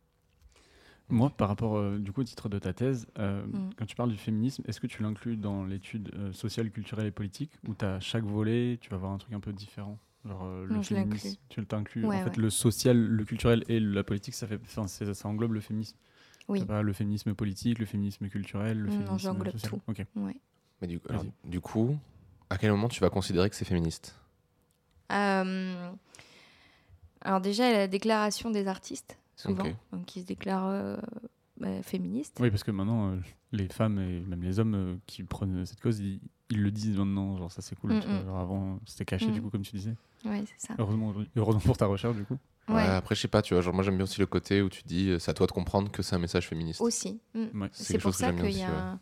[1.12, 3.70] Moi, par rapport euh, du coup au titre de ta thèse, euh, Mm.
[3.76, 7.10] quand tu parles du féminisme, est-ce que tu l'inclus dans l'étude euh, sociale, culturelle et
[7.10, 9.98] politique ou tu as chaque volet, tu vas avoir un truc un peu différent?
[10.24, 11.18] Genre, euh, le Non, je l'inclus.
[11.18, 12.06] féminisme, tu t'inclus.
[12.06, 12.42] Ouais, en fait, ouais.
[12.42, 15.96] le social, le culturel et la politique, ça, fait, enfin, c'est- ça englobe le féminisme.
[16.48, 16.64] Oui.
[16.64, 19.70] Pas le féminisme politique, le féminisme culturel, le Non, féminisme j'englobe social.
[19.70, 19.80] tout.
[19.88, 20.04] Ok.
[20.16, 20.36] Ouais.
[20.80, 21.32] Mais du, alors, Vas-y.
[21.50, 21.96] du coup,
[22.50, 24.18] à quel moment tu vas considérer que c'est féministe?
[25.12, 25.90] Euh,
[27.20, 30.96] alors déjà, la déclaration des artistes, souvent, donc qui se déclarent euh,
[31.60, 32.38] bah, féministes.
[32.40, 33.16] Oui, parce que maintenant, euh,
[33.52, 36.96] les femmes et même les hommes euh, qui prennent cette cause, ils, ils le disent
[36.98, 37.36] maintenant.
[37.36, 37.94] Genre, ça c'est cool.
[37.94, 38.20] Mm, tu vois.
[38.20, 38.24] mm.
[38.26, 39.44] Genre, avant, c'était caché, du Mm.
[39.44, 39.94] coup, comme tu disais.
[40.24, 40.74] Ouais, c'est ça.
[40.78, 41.12] Heureusement,
[41.64, 42.38] pour ta recherche, du coup.
[42.68, 44.62] Ouais, Ouais, Après, je sais pas, tu vois, genre moi j'aime bien aussi le côté
[44.62, 46.80] où tu dis euh, c'est à toi de comprendre que c'est un message féministe.
[46.80, 47.20] aussi.
[47.34, 47.60] Mm.
[47.62, 47.68] Ouais.
[47.72, 48.98] C'est pour ça qu'il y, a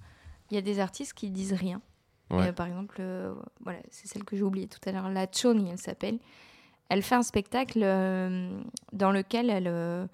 [0.51, 1.83] y des artistes qui disent rien.
[2.31, 2.49] Ouais.
[2.49, 5.69] Euh, par exemple, euh, voilà, c'est celle que j'ai oubliée tout à l'heure, la Choni,
[5.71, 6.19] elle s'appelle.
[6.91, 8.61] Elle fait un spectacle euh,
[8.93, 9.67] dans lequel elle.
[9.69, 10.07] euh,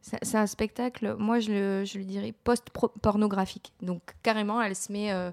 [0.00, 3.72] c'est un spectacle, moi je le, je le dirais post-pornographique.
[3.82, 5.30] Donc carrément, elle se met, euh,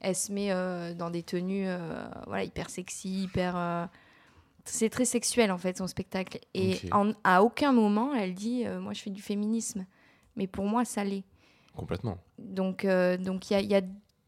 [0.00, 3.88] elle se met euh, dans des tenues euh, voilà, hyper sexy, hyper.
[4.64, 6.38] c'est très sexuel en fait son spectacle.
[6.54, 9.84] Et en- à aucun moment elle dit Moi je fais du féminisme.
[10.36, 11.24] Mais pour moi, ça l'est.
[11.74, 12.16] Complètement.
[12.38, 13.82] Donc, euh, donc il y a, il y a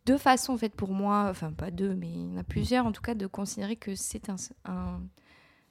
[0.05, 2.87] deux façons en fait pour moi, enfin pas deux, mais il y en a plusieurs
[2.87, 5.01] en tout cas, de considérer que c'est un, un-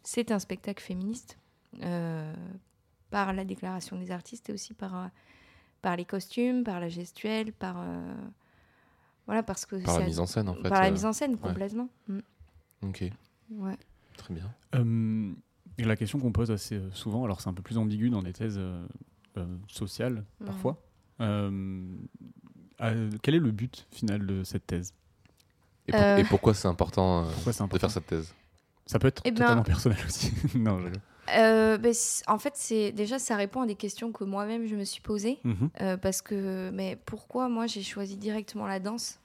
[0.04, 1.38] c'est un spectacle féministe
[1.84, 2.34] euh,
[3.10, 5.08] par la déclaration des artistes et aussi par, euh,
[5.82, 8.14] par les costumes, par la gestuelle, par euh,
[9.28, 10.70] voilà parce que Par la mise en scène, en fait.
[10.70, 11.90] par la mise en scène complètement.
[12.08, 12.20] Mm.
[12.84, 13.04] Ok,
[13.52, 13.78] Ouais.
[14.18, 14.52] très bien.
[14.76, 15.32] Euh,
[15.78, 18.58] la question qu'on pose assez souvent, alors c'est un peu plus ambigu dans des thèses
[18.58, 18.86] euh,
[19.38, 20.48] euh, sociales Mhm.
[20.48, 20.82] parfois.
[21.20, 21.26] Quel
[23.36, 24.94] est le but final de cette thèse?
[25.88, 26.18] Et, pour- Euh.
[26.18, 27.32] et pourquoi c'est important euh,
[27.68, 28.34] de faire cette thèse?
[28.91, 30.34] Ça peut être Eh ben- totalement personnel aussi.
[30.56, 30.88] non, je...
[31.38, 31.93] Euh, ben,
[32.27, 35.39] en fait, c'est déjà ça répond à des questions que moi-même je me suis posées.
[35.45, 35.69] Mhm.
[35.80, 39.17] Euh, parce que, mais pourquoi moi j'ai choisi directement la danse?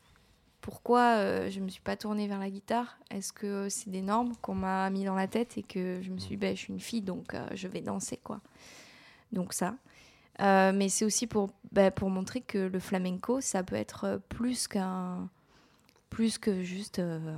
[0.60, 2.96] Pourquoi euh, je me suis pas tournée vers la guitare?
[3.10, 6.18] Est-ce que c'est des normes qu'on m'a mis dans la tête et que je me
[6.18, 8.40] suis dit, ben, je suis une fille donc euh, je vais danser quoi
[9.32, 9.74] Donc ça.
[10.38, 15.28] Mais c'est aussi pour, ben, pour montrer que le flamenco, ça peut être plus qu'un
[16.16, 17.36] plus que juste euh,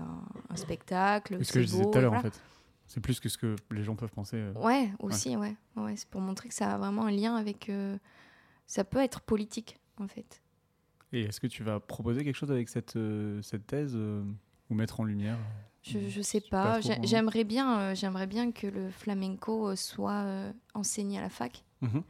[0.50, 1.34] un, spectacle.
[1.38, 2.40] C'est ce que je disais tout à l'heure en fait.
[2.86, 4.36] C'est plus que ce que les gens peuvent penser.
[4.36, 4.52] euh.
[4.52, 5.56] Ouais, aussi, ouais.
[5.74, 5.96] ouais.
[5.96, 7.70] c'est pour montrer que ça a vraiment un lien avec.
[7.70, 7.98] euh,
[8.68, 10.40] ça peut être politique, en fait.
[11.12, 15.00] Et est-ce que tu vas proposer quelque chose avec cette, euh, cette thèse ou mettre
[15.00, 15.38] en lumière
[15.82, 16.78] Je, je sais pas.
[17.02, 20.24] J'aimerais bien, j'aimerais bien que le flamenco soit
[20.74, 22.04] enseigné à la fac, Mhm.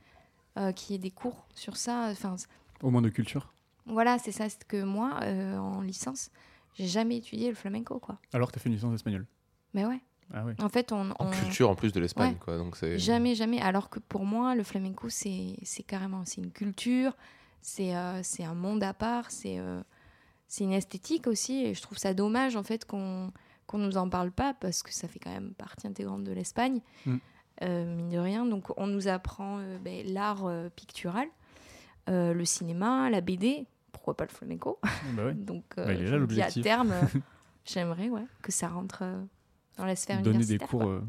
[0.74, 2.08] qu'il y ait des cours sur ça.
[2.10, 2.36] Enfin,
[2.82, 3.54] Au moins de culture
[3.88, 4.48] voilà, c'est ça.
[4.48, 6.30] C'est que moi, euh, en licence,
[6.78, 8.18] j'ai jamais étudié le flamenco, quoi.
[8.32, 9.26] Alors tu as fait une licence espagnole.
[9.74, 10.00] Mais ouais.
[10.32, 10.54] Ah ouais.
[10.62, 11.10] En fait, on.
[11.12, 12.38] En on- culture en plus de l'Espagne, Ouais.
[12.38, 12.58] quoi.
[12.58, 13.60] Donc c'est Jamais, jamais.
[13.60, 17.16] Alors que pour moi, le flamenco, c'est c'est carrément, c'est une culture,
[17.62, 19.80] c'est euh, c'est un monde à part, c'est euh,
[20.46, 21.64] c'est une esthétique aussi.
[21.64, 23.32] Et je trouve ça dommage en fait qu'on
[23.66, 26.80] qu'on nous en parle pas parce que ça fait quand même partie intégrante de l'Espagne,
[27.06, 27.16] Mm.
[27.62, 28.44] euh, mine de rien.
[28.46, 31.28] Donc on nous apprend euh, ben, l'art euh, pictural,
[32.10, 33.66] euh, le cinéma, la BD.
[33.92, 35.34] Pourquoi pas le flamenco Ah bah ouais.
[35.34, 37.02] Donc euh, Bah, il est là, dis, à terme, euh,
[37.64, 39.22] j'aimerais ouais, que ça rentre euh,
[39.76, 40.68] dans la sphère Donner des universitaire.
[40.68, 40.90] cours, quoi.
[40.90, 41.00] euh,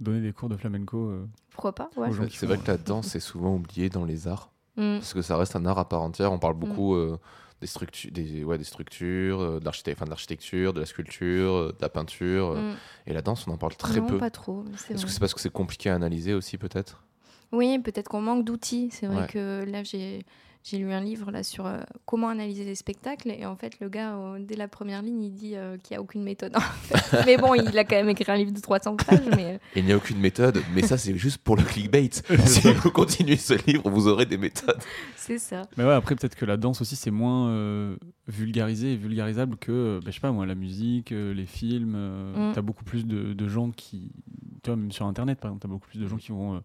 [0.00, 0.98] donner des cours de flamenco.
[1.10, 2.10] euh, Pourquoi pas ouais.
[2.30, 4.98] C'est vrai que la danse est souvent oubliée dans les arts Mm.
[4.98, 6.32] parce que ça reste un art à part entière.
[6.32, 6.40] On Mm.
[6.40, 7.16] parle beaucoup euh,
[7.60, 11.88] des structures, des, ouais, des structures, euh, de l'architecture, de la sculpture, euh, de la
[11.88, 12.48] peinture.
[12.56, 12.76] euh, Mm.
[13.06, 14.18] Et la danse, on en parle très non, peu.
[14.18, 14.64] pas trop.
[14.64, 15.06] mais c'est Est-ce vrai.
[15.06, 17.04] que c'est parce que c'est compliqué à analyser aussi, peut-être?
[17.52, 18.88] Oui, peut-être qu'on manque d'outils.
[18.90, 19.26] C'est vrai Ouais.
[19.28, 20.24] que là, j'ai
[20.66, 23.88] j'ai lu un livre là sur euh, comment analyser les spectacles et en fait, le
[23.90, 26.52] gars, euh, dès la première ligne, il dit euh, qu'il n'y a aucune méthode.
[26.56, 27.22] en fait.
[27.26, 29.20] mais bon, il a quand même écrit un livre de 300 pages.
[29.36, 32.08] Mais euh, Il n'y a aucune méthode, mais ça, c'est juste pour le clickbait.
[32.46, 34.78] si vous continuez ce livre, vous aurez des méthodes.
[35.16, 35.62] c'est ça.
[35.76, 37.96] Mais ouais, après, peut-être que la danse aussi, c'est moins euh,
[38.26, 41.94] vulgarisé et vulgarisable que, bah, je sais pas moi, la musique, les films.
[41.94, 42.52] euh, Mm.
[42.54, 44.10] T'as beaucoup plus de, de gens qui.
[44.62, 46.60] Tu vois, même sur Internet, par exemple, t'as beaucoup plus de gens qui vont euh,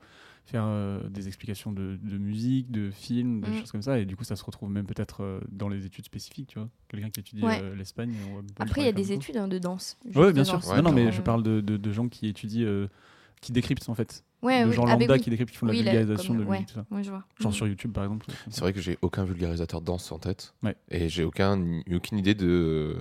[0.50, 3.60] faire euh, des explications de, de musique, de films, des Mm.
[3.60, 4.00] choses comme ça.
[4.00, 6.70] Et du coup, ça se retrouve même peut-être euh, dans les études spécifiques, tu vois.
[6.88, 7.60] Quelqu'un qui étudie Ouais.
[7.62, 8.14] euh, l'Espagne.
[8.60, 9.98] Après, il y a des études hein, de danse.
[10.16, 10.56] Oui, bien sûr.
[10.56, 10.68] danse.
[10.68, 12.88] Ouais, non, non, mais Euh, je parle de, de, de gens qui étudient, euh,
[13.42, 14.24] qui décryptent en fait.
[14.42, 14.76] ouais, de oui.
[14.76, 15.20] gens Ah, ben lambda oui.
[15.22, 16.86] qui décryptent, qui font Oui, la vulgarisation comme- de musique, tout ça.
[17.02, 17.24] Je vois.
[17.40, 17.56] Genre Mm.
[17.56, 18.26] sur YouTube par exemple.
[18.50, 20.54] C'est vrai que j'ai aucun vulgarisateur danse en tête.
[20.64, 20.76] Ouais.
[20.90, 22.98] Et j'ai aucun, aucune idée de.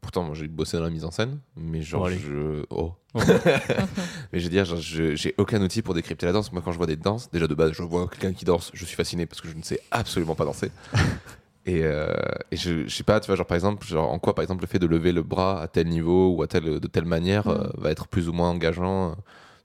[0.00, 2.64] Pourtant, moi, j'ai bossé dans la mise en scène, mais genre, Oh, je.
[2.70, 2.92] Oh.
[3.14, 3.18] Oh.
[4.32, 6.52] mais je veux dire, genre, je- j'ai aucun outil pour décrypter la danse.
[6.52, 8.84] Moi, quand je vois des danses, déjà de base, je vois quelqu'un qui danse, je
[8.84, 10.70] suis fasciné parce que je ne sais absolument pas danser.
[11.66, 12.12] et euh,
[12.50, 14.62] et je, je sais pas, tu vois, genre, par exemple, genre, en quoi, par exemple,
[14.62, 17.46] le fait de lever le bras à tel niveau ou à telle, de telle manière
[17.46, 17.50] Mm.
[17.50, 19.12] euh, va être plus ou moins engageant.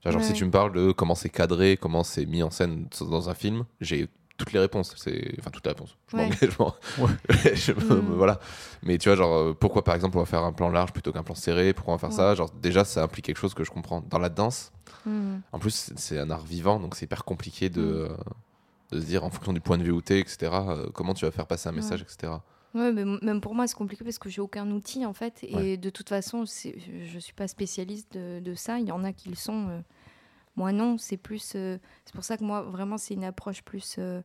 [0.02, 2.44] Tu vois, genre, Ouais, si tu me parles de comment c'est cadré, comment c'est mis
[2.44, 4.94] en scène dans un film, j'ai toutes les réponses.
[4.98, 5.96] C'est enfin toutes les réponses.
[6.10, 6.30] Je Ouais.
[6.60, 6.76] m'en-
[7.96, 8.14] Mm.
[8.16, 8.40] Voilà.
[8.84, 11.12] Mais tu vois, genre, euh, pourquoi par exemple on va faire un plan large plutôt
[11.12, 11.74] qu'un plan serré?
[11.74, 12.36] Pourquoi on va faire ça?
[12.36, 14.02] Genre, déjà, ça implique quelque chose que je comprends.
[14.10, 14.72] Dans la danse,
[15.06, 15.38] Mm.
[15.52, 18.10] en plus, c'est- un art vivant, donc c'est hyper compliqué de,
[18.92, 18.96] Mm.
[18.96, 21.26] de se dire en fonction du point de vue où t'es, etc., euh, comment tu
[21.26, 22.34] vas faire passer un message, etc.
[22.74, 25.44] Ouais, mais même pour moi, c'est compliqué parce que j'ai aucun outil en fait.
[25.44, 25.78] Et Ouais.
[25.78, 26.70] de toute façon, je
[27.16, 28.80] ne suis pas spécialiste de, de ça.
[28.80, 29.68] Il y en a qui le sont.
[29.70, 29.80] euh,
[30.56, 30.98] moi, non.
[30.98, 31.54] C'est plus.
[31.56, 34.22] euh, c'est pour ça que moi, vraiment, c'est une approche plus euh,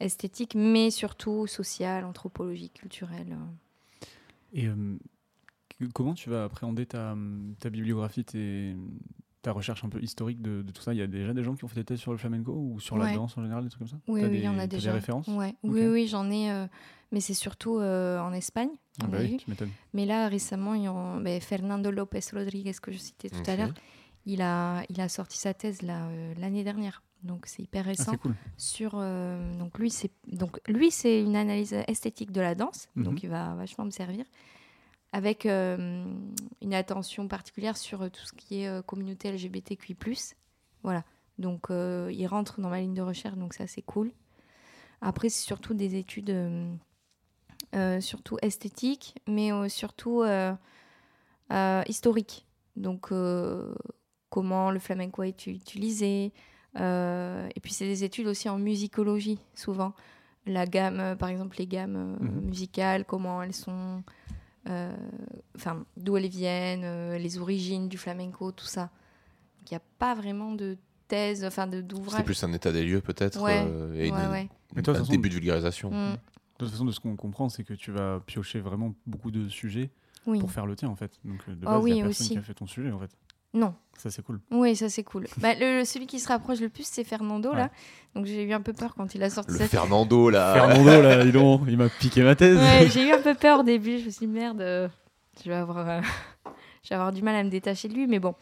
[0.00, 3.32] esthétique, mais surtout sociale, anthropologique, culturelle.
[3.32, 3.44] euh.
[4.52, 4.98] Et euh,
[5.92, 7.16] comment tu vas appréhender ta,
[7.60, 8.76] ta bibliographie, tes-
[9.42, 10.94] ta recherche un peu historique de, de tout ça?
[10.94, 12.80] Il y a déjà des gens qui ont fait des thèses sur le flamenco ou
[12.80, 13.98] sur la danse en général, des trucs comme ça?
[14.06, 14.90] Oui, oui, il des, y en a déjà.
[14.90, 15.28] des références?
[15.28, 15.54] Ouais.
[15.62, 16.50] Oui, oui, j'en ai.
[16.50, 16.66] euh,
[17.12, 18.70] mais c'est surtout euh, en Espagne.
[19.02, 19.36] Ah bah a oui, vu.
[19.38, 19.70] tu m'étonnes.
[19.92, 23.56] Mais là, récemment, il y en- ben, Fernando Lopez Rodriguez, que je citais tout à
[23.56, 23.74] l'heure,
[24.26, 27.02] il a, il a sorti sa thèse euh, l'année dernière.
[27.22, 28.16] Donc c'est hyper Ah, récent.
[28.18, 28.34] cool.
[28.58, 33.04] sur euh, donc lui c'est donc lui c'est une analyse esthétique de la danse Mhm.
[33.04, 34.26] donc il va vachement me servir
[35.12, 36.04] avec euh,
[36.60, 39.96] une attention particulière sur tout ce qui est communauté LGBTQI+.
[40.82, 41.02] Voilà.
[41.38, 44.12] Donc il rentre dans ma ligne de recherche donc ça c'est cool.
[45.00, 46.34] Après c'est surtout des études
[48.00, 50.52] surtout esthétique, mais surtout euh,
[51.52, 52.46] euh, historique.
[52.76, 53.08] Donc,
[54.34, 56.32] comment le flamenco été utilisé.
[56.80, 59.92] euh, et puis, c'est des études aussi en musicologie, souvent.
[60.44, 62.40] La gamme, euh, par exemple, les gammes euh, Mhm.
[62.46, 64.02] musicales, comment elles sont.
[64.68, 64.92] euh,
[65.56, 68.90] Enfin, d'où elles viennent, euh, les origines du flamenco, tout ça.
[69.62, 72.24] Il n'y a pas vraiment de thèse, enfin, d'ouvrage.
[72.24, 73.62] plus un état des lieux peut-être Ouais.
[73.64, 74.48] euh, et Ouais, une- ouais.
[74.74, 75.90] Mais toi, de un toute façon- début de vulgarisation.
[75.90, 76.12] Mm.
[76.14, 76.18] De
[76.58, 79.90] toute façon, de ce qu'on comprend, c'est que tu vas piocher vraiment beaucoup de sujets
[80.26, 80.40] Oui.
[80.40, 81.20] pour faire le tien, en fait.
[81.24, 82.32] Donc, de Ah base, il oui, y a personne aussi.
[82.32, 83.10] qui a fait ton sujet, en fait.
[83.54, 83.74] Non.
[83.96, 84.40] Ça, c'est cool.
[84.50, 85.26] Oui, ça c'est cool.
[85.38, 87.70] Bah, le, celui qui se rapproche le plus, c'est Fernando, là.
[88.14, 89.68] Donc j'ai eu un peu peur quand il a sorti Le ça.
[89.68, 90.52] Fernando là.
[90.54, 92.58] Fernando, là, donc, il m'a piqué ma thèse.
[92.58, 93.98] Ouais, j'ai eu un peu peur au début.
[94.00, 94.88] Je me suis dit, merde, euh,
[95.42, 96.00] je, vais avoir, euh,
[96.82, 98.06] je vais avoir du mal à me détacher de lui.
[98.06, 98.34] Mais bon,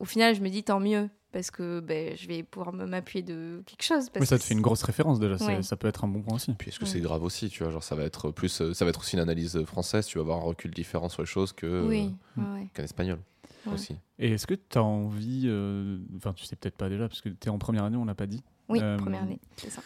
[0.00, 1.08] au final, je me dis tant mieux.
[1.30, 4.10] Parce que ben, je vais pouvoir m'appuyer de quelque chose.
[4.10, 5.62] Parce Mais ça que te fait une grosse référence déjà, ça- Ouais.
[5.62, 6.52] ça peut être un bon point aussi.
[6.52, 6.90] Puis est-ce que Ouais.
[6.90, 9.16] c'est grave aussi, tu vois, genre ça va être plus, euh, ça va être aussi
[9.16, 12.14] une analyse française, tu vas avoir un recul différent sur les choses que euh, Oui,
[12.36, 12.68] ouais.
[12.74, 13.18] qu'un espagnol
[13.66, 13.72] Ouais.
[13.74, 13.96] aussi.
[14.18, 17.28] Et est-ce que tu as envie, euh, enfin tu sais peut-être pas déjà, parce que
[17.28, 18.42] tu es en première année, on l'a pas dit.
[18.68, 19.80] Oui, Euh, première année, c'est ça.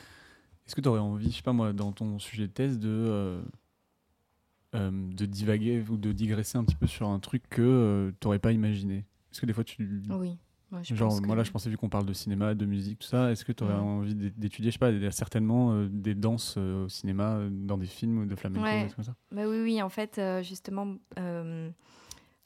[0.67, 2.89] Est-ce que tu aurais envie, je sais pas moi, dans ton sujet de thèse, de,
[2.89, 3.43] euh,
[4.75, 8.39] euh, de divaguer ou de digresser un petit peu sur un truc que tu n'aurais
[8.39, 9.05] pas imaginé?
[9.31, 10.03] Est-ce que des fois tu...
[10.11, 10.39] Oui.
[10.73, 12.67] Ouais, je Genre, pense que- moi là, je pensais, vu qu'on parle de cinéma, de
[12.67, 13.79] musique, tout ça, est-ce que tu aurais Ouais.
[13.79, 17.87] envie d'é- d'étudier, je sais pas, certainement euh, des danses euh, au cinéma, dans des
[17.87, 18.81] films ou de flamenco, Ouais.
[18.81, 19.15] des trucs comme ça?
[19.31, 20.97] Bah oui, oui, en fait, euh, justement.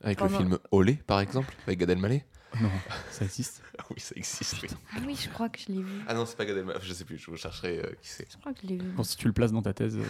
[0.03, 2.25] Avec Pendant- le film Olé, par exemple, avec Gad Elmaleh.
[2.61, 2.71] Non,
[3.11, 3.63] ça existe.
[3.79, 4.57] Ah oui, ça existe.
[4.63, 4.69] oui.
[4.95, 6.03] Ah oui, je crois que je l'ai vu.
[6.07, 6.79] Ah non, c'est pas Gad Elmaleh.
[6.83, 7.17] Je sais plus.
[7.19, 8.31] Je chercherai euh, qui c'est.
[8.31, 8.89] Je crois que je l'ai vu.
[8.91, 10.05] Bon, si tu le places dans ta thèse, euh,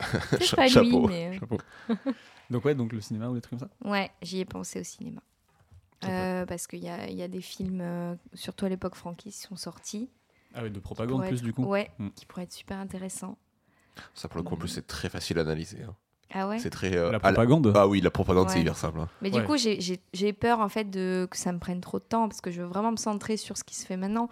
[0.56, 1.06] pas lui, chapeau.
[1.08, 1.28] mais.
[1.36, 1.58] euh, chapeau.
[2.50, 3.88] donc ouais, donc le cinéma ou des trucs comme ça?
[3.88, 5.20] Ouais, j'y ai pensé au cinéma.
[6.04, 9.42] Euh, parce qu'il y a, il y a des films, euh, surtout à l'époque franquiste,
[9.42, 10.08] qui sont sortis.
[10.54, 11.64] Ah ouais, de propagande pourraient plus être- du coup.
[11.64, 12.08] Ouais, Mm.
[12.16, 13.36] qui pourraient être super intéressants.
[14.14, 15.82] Ça pour le coup, en plus, c'est très facile à analyser.
[15.82, 15.94] hein.
[16.32, 16.94] Ah ouais C'est très.
[16.96, 18.60] euh, La la- propagande Ah oui, la propagande, c'est Ouais.
[18.62, 19.00] hyper simple.
[19.00, 19.08] hein.
[19.22, 19.40] Mais Ouais.
[19.40, 22.04] du coup, j'ai- j'ai j'ai peur en fait de, que ça me prenne trop de
[22.04, 24.28] temps parce que je veux vraiment me centrer sur ce qui se fait maintenant.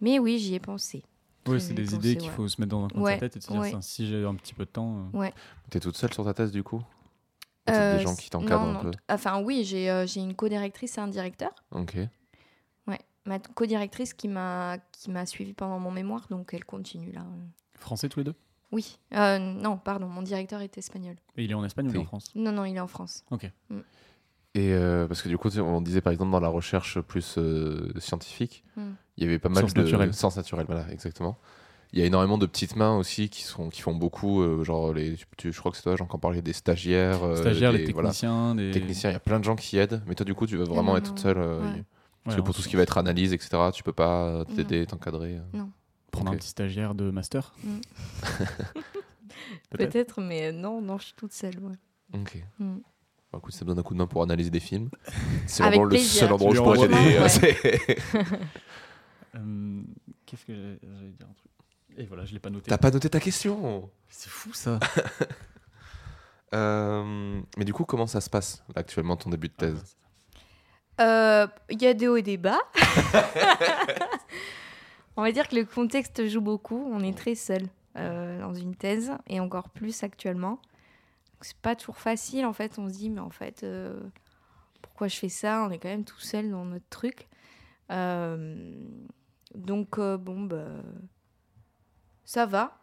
[0.00, 1.02] Mais oui, j'y ai pensé.
[1.46, 2.34] Oui, c'est des pensé, idées qu'il ouais.
[2.36, 3.70] faut se mettre dans un coin Ouais, de sa tête et de se dire ouais.
[3.70, 5.10] ça, si j'ai un petit peu de temps.
[5.14, 5.28] euh,
[5.70, 6.82] T'es toute seule sur ta thèse du coup?
[7.70, 8.90] Euh, des gens qui t'encadrent un peu?
[9.08, 11.50] Enfin, oui, j'ai euh, j'ai une co-directrice et un directeur.
[11.70, 11.96] Ok.
[12.86, 17.24] Ouais, ma co-directrice qui m'a qui m'a suivie pendant mon mémoire, donc elle continue là.
[17.78, 18.34] Français tous les deux?
[18.72, 21.16] Oui, Euh, non, pardon, mon directeur est espagnol.
[21.36, 22.06] Et il est en Espagne ou il est en Oui.
[22.06, 22.30] France?
[22.34, 23.24] Non, non, il est en France.
[24.54, 27.92] Et euh, parce que du coup, on disait par exemple dans la recherche plus euh,
[27.98, 28.92] scientifique, Hmm.
[29.16, 30.14] il y avait pas mal de naturelles.
[30.14, 31.38] sciences naturelles, voilà, exactement.
[31.92, 34.92] Il y a énormément de petites mains aussi qui sont qui font beaucoup, euh, genre
[34.92, 37.92] les, tu- je crois que c'est toi, j'en parlais des stagiaires, euh, Stagiaires, des- les
[37.92, 38.70] voilà, techniciens, des...
[38.70, 39.10] techniciens.
[39.10, 40.92] Il y a plein de gens qui aident, mais toi du coup, tu vas vraiment
[40.92, 41.38] non, être non, toute seule.
[41.38, 41.84] euh, ouais.
[42.24, 44.84] Parce Ouais, que pour tout ce qui va être analyse, etc., tu peux pas t'aider,
[44.86, 45.36] t'encadrer.
[45.36, 45.62] euh.
[46.10, 47.80] Prendre un petit stagiaire de master Mm.
[49.70, 50.20] Peut-être.
[50.20, 51.58] Mais euh, non, non, je suis toute seule.
[51.60, 51.76] ouais.
[52.20, 52.42] Ok.
[52.58, 52.78] Mm.
[53.32, 54.90] Bah, écoute, ça me donne un coup de main pour analyser des films.
[55.46, 57.28] C'est vraiment le seul endroit où je pourrais t'aider.
[57.28, 57.98] c'est-
[59.36, 59.82] Euh,
[60.26, 61.50] Qu'est-ce que j'allais dire un truc?
[61.96, 62.68] Et voilà, je l'ai pas noté.
[62.68, 63.88] T'as pas noté ta question?
[64.08, 64.78] C'est fou ça.
[66.54, 69.96] Euh, Mais du coup, comment ça se passe là, actuellement ton début de Ah, thèse?
[71.00, 72.58] Euh, Il y a des hauts et des bas.
[75.16, 76.82] On va dire que le contexte joue beaucoup.
[76.90, 77.62] On est très seul
[77.96, 80.60] euh, dans une thèse et encore plus actuellement.
[81.42, 82.78] C'est pas toujours facile en fait.
[82.78, 84.00] On se dit mais en fait euh,
[84.82, 85.64] pourquoi je fais ça?
[85.66, 87.28] On est quand même tout seul dans notre truc.
[87.90, 88.72] Euh,
[89.54, 90.66] donc euh, bon bah
[92.24, 92.78] ça va.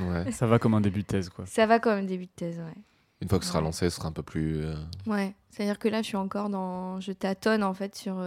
[0.00, 0.30] Ouais.
[0.32, 1.46] Ça va comme un début de thèse quoi.
[1.46, 2.82] Ça va comme un début de thèse ouais.
[3.22, 3.66] Une fois que ce sera Ouais.
[3.66, 4.64] lancé, ce sera un peu plus.
[4.64, 4.74] euh,
[5.06, 7.00] Ouais, c'est-à-dire que là, je suis encore dans.
[7.00, 8.18] Je tâtonne en fait sur.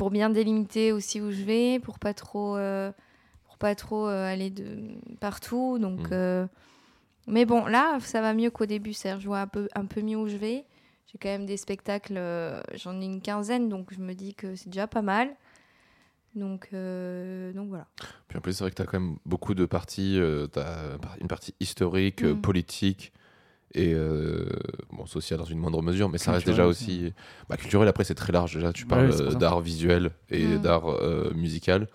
[0.00, 2.56] Pour bien délimiter aussi où je vais, pour pas trop.
[2.56, 2.90] euh,
[3.44, 4.64] Pour pas trop euh, aller de
[5.20, 5.78] partout.
[5.78, 6.00] Donc.
[6.00, 6.08] Mhm.
[6.12, 6.46] euh,
[7.26, 8.94] Mais bon, là, ça va mieux qu'au début.
[8.94, 10.64] C'est-à-dire, je vois un peu, un peu mieux où je vais.
[11.12, 12.18] J'ai quand même des spectacles.
[12.76, 15.36] J'en ai une quinzaine, donc je me dis que c'est déjà pas mal.
[16.34, 17.86] Donc, euh, donc voilà.
[18.28, 20.16] Puis en plus, c'est vrai que tu as quand même beaucoup de parties.
[20.18, 20.46] euh,
[21.20, 22.40] une partie historique, Mm.
[22.40, 23.12] politique
[23.74, 24.46] et euh,
[24.92, 27.02] bon, sociale dans une moindre mesure, mais ça reste déjà aussi.
[27.04, 27.12] aussi.
[27.48, 28.72] Bah, culturel, après, c'est très large déjà.
[28.72, 30.58] Tu parles euh, d'art visuel et Mm.
[30.60, 31.88] d'art euh, musical.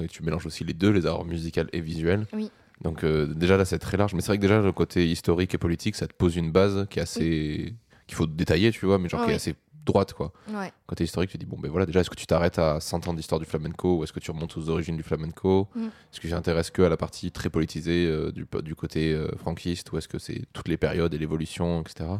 [0.00, 2.26] Et tu mélanges aussi les deux, les arts musical et visuel.
[2.32, 2.50] Oui.
[2.82, 4.14] Donc euh, déjà là, c'est très large.
[4.14, 6.86] Mais c'est vrai que déjà, le côté historique et politique, ça te pose une base
[6.90, 7.74] qui est assez.
[8.08, 10.32] qu'il faut détailler, tu vois, mais genre qui est assez droite, quoi.
[10.48, 10.72] Ouais.
[10.86, 13.14] Côté historique, tu dis, bon, ben voilà, déjà, est-ce que tu t'arrêtes à 100 ans
[13.14, 15.86] d'histoire du flamenco ou est-ce que tu remontes aux origines du flamenco Mm.
[15.86, 19.28] Est-ce que tu t'intéresses que à la partie très politisée euh, du, du côté euh,
[19.38, 22.10] franquiste ou est-ce que c'est toutes les périodes et l'évolution, etc.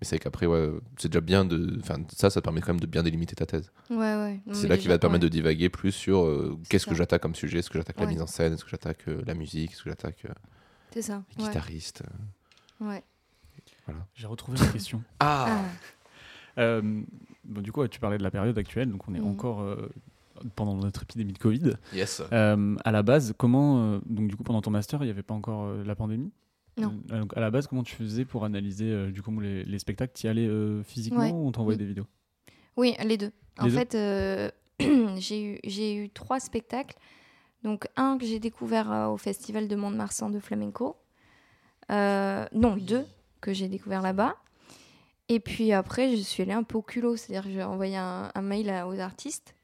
[0.00, 1.78] Mais c'est qu'après, ouais, c'est déjà bien de.
[1.80, 3.70] Enfin, ça, ça te permet quand même de bien délimiter ta thèse.
[3.90, 4.40] Ouais, ouais.
[4.52, 5.28] C'est là qu'il déjà- va te permettre ouais.
[5.28, 8.22] de divaguer plus sur euh, qu'est-ce que j'attaque comme sujet, est-ce que j'attaque la mise
[8.22, 10.32] en scène, est-ce que j'attaque euh, la musique, est-ce que j'attaque euh,
[10.94, 11.22] C'est ça.
[11.36, 11.48] les ouais.
[11.50, 12.02] guitaristes.
[12.82, 12.86] euh.
[12.88, 13.04] Ouais.
[14.14, 15.02] J'ai retrouvé ma question.
[15.18, 15.64] Ah, Ah.
[16.60, 17.02] Euh,
[17.44, 19.26] bon, du coup, tu parlais de la période actuelle, donc on est Mhm.
[19.30, 19.88] encore euh,
[20.56, 21.72] pendant notre épidémie de Covid.
[21.92, 22.22] yes.
[22.32, 25.22] Euh, à la base, comment euh, donc du coup pendant ton master, il n'y avait
[25.22, 26.30] pas encore euh, la pandémie?
[26.78, 26.94] Non.
[27.12, 29.78] Euh, donc à la base, comment tu faisais pour analyser euh, du coup les, les
[29.78, 30.12] spectacles?
[30.14, 31.32] Tu y allais euh, physiquement Ouais.
[31.32, 31.82] ou on t'envoyait Oui.
[31.82, 32.06] des vidéos?
[32.76, 33.32] Oui, les deux.
[33.58, 34.50] en deux fait, euh,
[35.18, 36.96] j'ai eu, j'ai eu trois spectacles.
[37.62, 40.96] Donc, un que j'ai découvert euh, au Festival de Mont-de-Marsan de Flamenco.
[41.90, 43.04] Euh, non, deux
[43.42, 44.36] que j'ai découvert là-bas.
[45.30, 47.16] Et puis après, je suis allée un peu au culot.
[47.16, 49.54] C'est-à-dire que j'ai envoyé un, un mail à- aux artistes.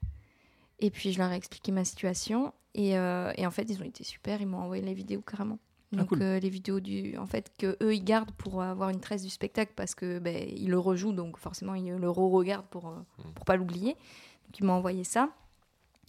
[0.79, 2.55] Et puis, je leur ai expliqué ma situation.
[2.74, 4.40] Et, euh, et en fait, ils ont été super.
[4.40, 5.59] Ils m'ont envoyé les vidéos carrément.
[5.92, 6.22] Ah, Donc, cool.
[6.22, 9.31] euh, les vidéos du, en fait, que eux ils gardent pour avoir une trace du
[9.31, 13.33] spectacle parce que ben, ils le rejouent, donc forcément ils le re-regardent pour euh, Mm.
[13.35, 13.92] pour pas l'oublier.
[13.94, 15.31] Donc ils m'ont envoyé ça.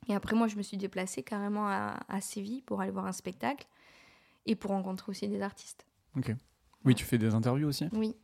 [0.09, 3.11] Et après moi je me suis déplacée carrément à, à Séville pour aller voir un
[3.11, 3.67] spectacle
[4.47, 5.85] et pour rencontrer aussi des artistes.
[6.83, 7.85] Oui, tu fais des interviews aussi?
[7.93, 8.15] Oui.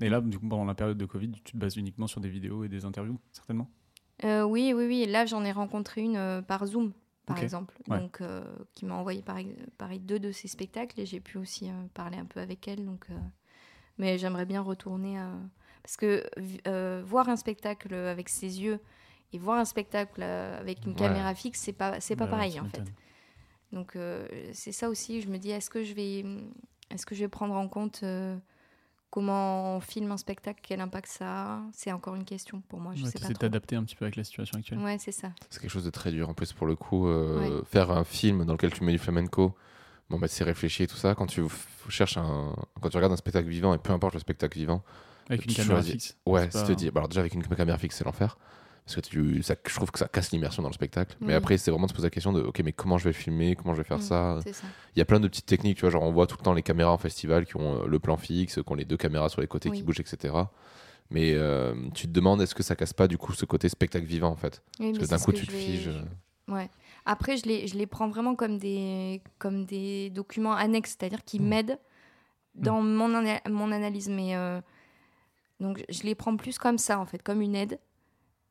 [0.00, 2.28] Et là, du coup, pendant la période de Covid, tu te bases uniquement sur des
[2.28, 3.68] vidéos et des interviews, certainement?
[4.24, 5.06] Euh, oui, oui, oui.
[5.06, 6.92] Là j'en ai rencontré une euh, par Zoom
[7.26, 7.98] par exemple, Ouais.
[7.98, 8.42] donc euh,
[8.74, 12.24] qui m'a envoyé pareil, pareil deux de ses spectacles et j'ai pu aussi parler un
[12.24, 12.86] peu avec elle.
[12.86, 13.06] Donc,
[13.98, 15.32] mais j'aimerais bien retourner à...
[15.82, 16.24] parce que
[17.02, 18.80] voir un spectacle avec ses yeux
[19.34, 20.98] et voir un spectacle avec une Ouais.
[20.98, 22.90] caméra fixe, c'est pas c'est pas Bah pareil en fait.
[23.72, 23.98] Donc
[24.52, 25.20] c'est ça aussi.
[25.20, 26.24] Je me dis est-ce que je vais
[26.90, 28.02] est-ce que je vais prendre en compte
[29.10, 32.92] comment on filme un spectacle, quel impact ça a C'est encore une question pour moi.
[32.94, 33.34] Je Ouais, sais pas trop.
[33.34, 34.78] t'adapter un petit peu avec la situation actuelle.
[34.80, 35.32] Ouais, c'est ça.
[35.50, 36.28] C'est quelque chose de très dur.
[36.28, 37.64] En plus, pour le coup, euh, Ouais.
[37.64, 39.54] faire un film dans lequel tu mets du flamenco,
[40.10, 41.14] bon, bah, c'est réfléchi et tout ça.
[41.14, 41.42] Quand tu
[41.88, 44.82] cherches un, quand tu regardes un spectacle vivant, et peu importe le spectacle vivant,
[45.30, 45.92] Avec une Tu caméra choisis.
[45.92, 46.16] fixe.
[46.26, 46.92] ouais, C'est c'est pas- te dire.
[46.92, 48.38] bah, alors déjà avec une caméra fixe, c'est l'enfer.
[48.88, 51.16] Parce que tu, ça, je trouve que ça casse l'immersion dans le spectacle.
[51.20, 51.32] Mais Oui.
[51.34, 53.54] après, c'est vraiment de se poser la question de, ok, mais comment je vais filmer,
[53.54, 54.38] comment je vais faire Mm, ça?
[54.96, 56.54] Il y a plein de petites techniques, tu vois, genre on voit tout le temps
[56.54, 59.28] les caméras en festival qui ont euh, le plan fixe, qui ont les deux caméras
[59.28, 60.34] sur les côtés qui bougent, etc.
[61.10, 64.06] Mais euh, tu te demandes est-ce que ça casse pas du coup ce côté spectacle
[64.06, 64.62] vivant en fait?
[64.78, 65.88] Parce que d'un coup que tu te vais- figes.
[65.88, 66.02] euh,
[66.52, 66.70] Ouais.
[67.04, 71.38] Après, je les, je les prends vraiment comme des, comme des documents annexes, c'est-à-dire qui
[71.40, 71.44] Mm.
[71.48, 71.78] m'aident
[72.54, 74.08] dans mon, ana- mon analyse.
[74.08, 74.60] Mais euh,
[75.60, 77.78] donc, je les prends plus comme ça, en fait, comme une aide.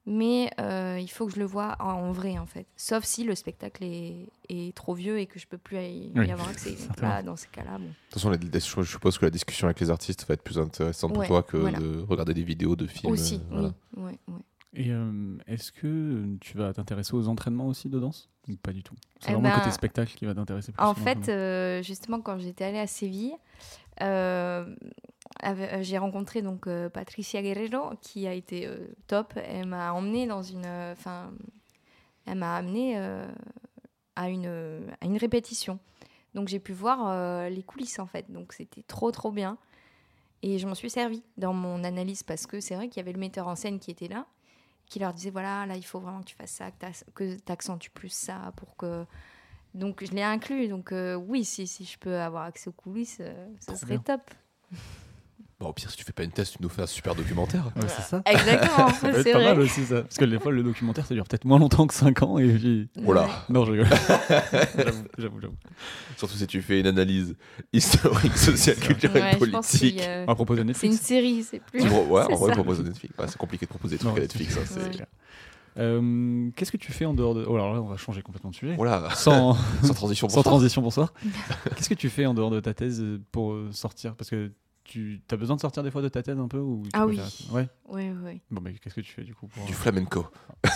[0.10, 2.66] Mais euh, il faut que je le vois en, en vrai, en fait.
[2.78, 6.48] Sauf si le spectacle est, est trop vieux et que je peux plus y, avoir
[6.48, 6.70] accès.
[6.70, 7.10] Donc certainement.
[7.16, 7.88] là, dans ces cas-là, bon.
[7.88, 8.38] De toute façon, la-
[8.84, 11.58] je suppose que la discussion avec les artistes va être plus intéressante pour toi que
[11.58, 11.80] voilà.
[11.80, 13.12] de regarder des vidéos de films.
[13.12, 13.74] Aussi, euh, voilà.
[13.98, 14.04] oui.
[14.04, 14.40] Ouais, ouais.
[14.74, 18.84] Et euh, est-ce que tu vas t'intéresser aux entraînements aussi de danse Ou pas du
[18.84, 18.96] tout?
[19.20, 22.22] C'est Eh vraiment le ben, côté spectacle qui va t'intéresser plus En fait, euh, justement,
[22.22, 23.34] quand j'étais allée à Séville,
[25.82, 29.34] j'ai rencontré donc euh, Patricia Guerrero qui a été euh, top.
[29.36, 31.32] Elle m'a emmenée dans une, euh, enfin,
[32.26, 33.28] elle m'a amenée euh,
[34.16, 34.48] à une
[35.02, 35.80] à une répétition.
[36.34, 38.32] Donc j'ai pu voir euh, les coulisses en fait.
[38.32, 39.58] Donc c'était trop trop bien.
[40.44, 43.14] Et je m'en suis servi dans mon analyse parce que c'est vrai qu'il y avait
[43.14, 44.28] le metteur en scène qui était là,
[44.86, 46.70] qui leur disait voilà là il faut vraiment que tu fasses ça,
[47.16, 49.06] que tu accentues plus ça pour que
[49.74, 50.68] donc je l'ai inclus.
[50.68, 54.18] Donc euh, oui, si, si je peux avoir accès aux coulisses, euh, serait bien.
[54.18, 54.22] top.
[55.60, 57.66] Bon, au pire, si tu fais pas une test, tu nous fais un super documentaire.
[57.76, 58.22] Ouais, c'est ça.
[58.28, 59.48] Exactement, Ça peut être c'est pas vrai.
[59.56, 60.04] mal aussi ça.
[60.04, 62.38] Parce que des fois, le documentaire, ça dure peut-être moins longtemps que 5 ans.
[62.38, 62.90] Et puis...
[63.04, 63.24] Oh là.
[63.24, 63.28] Ouais.
[63.50, 63.88] Non, je rigole.
[65.18, 65.56] J'avoue, j'avoue.
[66.16, 67.36] Surtout si tu fais une analyse
[67.74, 69.96] historique, sociale, culturelle, Ouais, je pense politique.
[69.96, 70.98] qu'il y a- À propos de c'est une Netflix.
[71.02, 71.82] série, c'est plus.
[71.82, 73.16] Ouais, en vrai, propose à Netflix.
[73.18, 74.58] Ouais, c'est compliqué de proposer des trucs Non, à Netflix.
[74.58, 75.08] hein, c'est.
[75.80, 77.46] Euh, Qu'est-ce que tu fais en dehors de.
[77.48, 78.76] Oh, alors là, on va changer complètement de sujet.
[78.76, 80.28] Voilà, Sans, sans transition.
[80.30, 80.50] sans pour ça.
[80.50, 81.14] transition, bonsoir.
[81.76, 84.16] Qu'est-ce que tu fais en dehors de ta thèse euh, pour euh, sortir?
[84.16, 84.52] Parce que
[84.88, 87.06] tu as besoin de sortir des fois de ta thèse un peu ou tu Ah
[87.06, 87.18] oui.
[87.18, 87.68] préfères- Ouais.
[87.90, 88.42] Oui, oui.
[88.52, 89.66] Bon, mais qu'est-ce que tu fais du coup pour...
[89.66, 90.26] Du flamenco.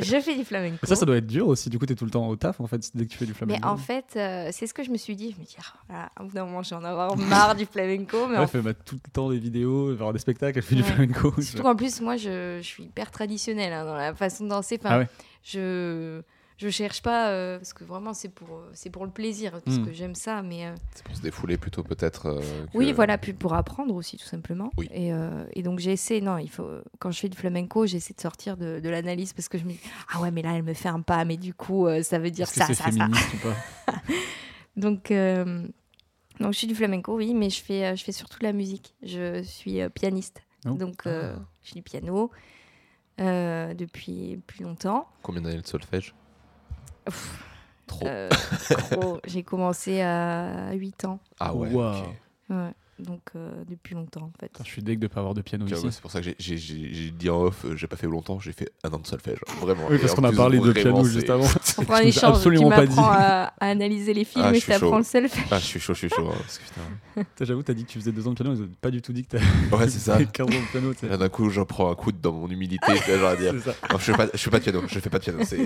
[0.00, 0.78] Je fais du flamenco.
[0.84, 1.70] Ça, ça doit être dur aussi.
[1.70, 3.26] Du coup, tu es tout le temps au taf en fait, dès que tu fais
[3.26, 3.58] du flamenco.
[3.60, 5.32] Mais en fait, euh, c'est ce que je me suis dit.
[5.34, 8.26] Je me dis, ah, voilà, à bout d'un moment, j'ai en avoir marre du flamenco.
[8.28, 10.58] Mais Ouais, en fait bah, tout le temps des vidéos, elle va voir des spectacles,
[10.58, 10.88] elle fait du Ouais.
[10.88, 11.32] flamenco.
[11.40, 14.78] Surtout qu'en plus, moi, je, je suis hyper traditionnelle hein, dans la façon de danser.
[14.80, 15.08] Enfin, Ah ouais.
[15.42, 16.22] je
[16.58, 19.78] je cherche pas euh, parce que vraiment c'est pour euh, c'est pour le plaisir parce
[19.78, 19.84] Mm.
[19.86, 20.42] que j'aime ça.
[20.42, 22.26] Mais euh, C'est pour se défouler plutôt peut-être.
[22.26, 22.40] euh,
[22.72, 24.70] que- oui, voilà, puis pour apprendre aussi tout simplement.
[24.76, 24.88] Oui.
[24.92, 26.20] Et, euh, et donc j'essaie.
[26.20, 29.48] Non, il faut quand je fais du flamenco, j'essaie de sortir de, de l'analyse parce
[29.48, 29.80] que je me dis
[30.14, 32.30] ah ouais, mais là elle me fait un pas, mais du coup euh, ça veut
[32.30, 32.90] dire Est-ce que ça, ça, ça.
[32.90, 33.92] féministe ou pas
[34.76, 35.66] Donc, euh,
[36.40, 38.94] donc je suis du flamenco, oui, mais je fais, je fais surtout de la musique.
[39.02, 40.42] Je suis euh, pianiste.
[40.64, 40.70] Oh.
[40.70, 41.42] Donc, euh, Ah.
[41.62, 42.30] je fais du piano
[43.20, 45.06] euh, depuis plus longtemps.
[45.22, 46.14] Combien d'années de solfège?
[47.08, 47.38] Ouf,
[47.86, 48.06] Trop.
[48.06, 48.28] euh,
[48.90, 49.20] trop.
[49.26, 51.18] J'ai commencé à 8 ans.
[51.40, 51.68] Ah ouais.
[51.70, 51.98] Wow.
[51.98, 52.04] ok.
[52.50, 52.72] Ouais.
[53.02, 54.48] Donc euh, depuis longtemps en fait.
[54.48, 55.86] Putain, je suis deg de pas avoir de piano Tu ici.
[55.90, 58.70] C'est pour ça que j'ai- dit en off, euh, j'ai pas fait longtemps, j'ai fait
[58.84, 59.38] un an de solfège.
[59.60, 59.84] Vraiment.
[59.90, 61.44] Oui, parce qu'on a parlé de piano juste avant.
[61.78, 63.16] On prend Tu un échange, tu absolument pas m'apprends dit.
[63.18, 64.98] à, à analyser les films Ah, je et t'apprends chaud.
[64.98, 65.36] le self.
[65.50, 66.30] Ah, je suis chaud, je suis chaud.
[67.16, 69.02] hein, J'avoue, t'as dit que tu faisais deux ans de piano, mais t'as pas du
[69.02, 70.22] tout dit que t'as Ouais, c'est ça.
[70.24, 70.94] 15 ans de piano.
[70.94, 71.08] tu.
[71.08, 72.92] Là, d'un coup, j'en prends un coup dans mon humilité.
[73.04, 73.52] tu genre à dire.
[73.58, 73.76] C'est ça.
[73.90, 74.82] Non, je fais pas, je fais pas de piano.
[74.88, 75.38] Je fais pas de piano.
[75.44, 75.58] C'est.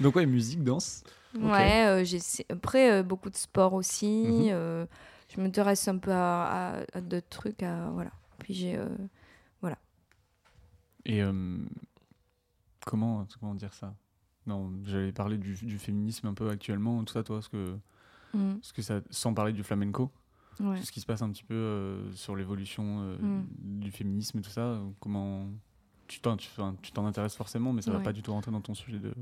[0.00, 1.02] Donc, ouais, musique, danse.
[1.38, 2.18] Ouais, euh, j'ai
[2.48, 4.24] après euh, beaucoup de sport aussi.
[4.26, 4.48] Mhm.
[4.50, 4.86] euh,
[5.28, 7.62] je m'intéresse un peu à, à- à d'autres trucs.
[7.62, 8.10] À, voilà.
[8.38, 8.76] Puis j'ai.
[8.76, 8.88] euh,
[11.08, 11.32] Et euh,
[12.84, 13.94] comment, comment dire ça?
[14.46, 17.76] Non, j'allais parler du, du féminisme un peu actuellement, tout ça, toi, ce que,
[18.34, 20.10] mm, ce que ça, sans parler du flamenco,
[20.60, 20.78] ouais.
[20.78, 23.44] tout ce qui se passe un petit peu euh, sur l'évolution euh, Mm.
[23.80, 25.46] du féminisme et tout ça, comment
[26.08, 26.48] tu t'en, tu,
[26.92, 28.04] t'en intéresses forcément, mais ça va Ouais.
[28.04, 29.12] pas du tout rentrer dans ton sujet de.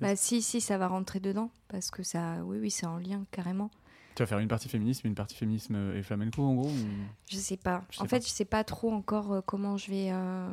[0.00, 3.24] Bah si, si, ça va rentrer dedans parce que ça, oui, oui, c'est en lien
[3.30, 3.70] carrément.
[4.14, 6.86] Tu vas faire une partie féminisme, une partie féminisme et flamenco en gros ou-
[7.28, 7.82] Je sais pas.
[7.90, 8.10] Je sais en pas.
[8.10, 10.08] fait, je sais pas trop encore euh, comment je vais.
[10.12, 10.48] euh,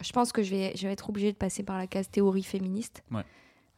[0.00, 2.44] Je pense que je vais, je vais être obligée de passer par la case théorie
[2.44, 3.02] féministe.
[3.10, 3.24] Ouais.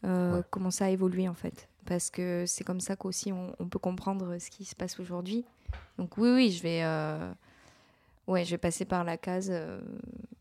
[0.04, 0.42] Euh, Ouais.
[0.50, 1.68] Comment ça a évolué en fait.
[1.86, 5.44] Parce que c'est comme ça qu'aussi on, on peut comprendre ce qui se passe aujourd'hui.
[5.98, 6.80] Donc oui, oui, je vais.
[6.84, 7.32] euh,
[8.26, 9.50] Ouais, je vais passer par la case.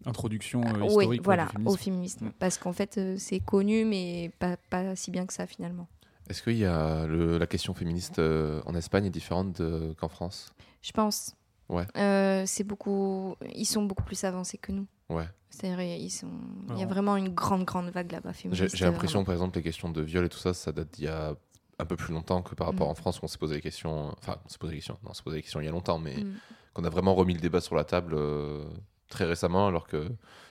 [0.06, 2.32] Introduction euh, oui, historique ouais, voilà, du au féminisme.
[2.40, 5.88] Parce qu'en fait, euh, c'est connu, mais pas, pas si bien que ça finalement.
[6.30, 10.08] Est-ce qu'il y a le- la question féministe euh, en Espagne est différente de- qu'en
[10.10, 10.52] France?
[10.82, 11.36] Je pense.
[11.70, 11.86] Ouais.
[11.98, 13.36] Euh, c'est beaucoup.
[13.54, 14.88] Ils sont beaucoup plus avancés que nous.
[15.10, 15.28] Ouais.
[15.50, 16.28] C'est-à-dire, ils sont.
[16.72, 18.76] Il y a vraiment une grande, grande vague là-bas J'ai féministe.
[18.76, 19.26] j'ai l'impression, vraiment.
[19.26, 21.36] par exemple, les questions de viol et tout ça, ça date d'il y a
[21.80, 22.92] un peu plus longtemps que par rapport Mm.
[22.92, 24.14] en France où on s'est posé les questions.
[24.20, 24.98] Enfin, on s'est posé les questions.
[25.04, 26.34] Non, on s'est posé les questions il y a longtemps, mais Mm.
[26.74, 28.66] qu'on a vraiment remis le débat sur la table euh,
[29.10, 29.98] très récemment, alors que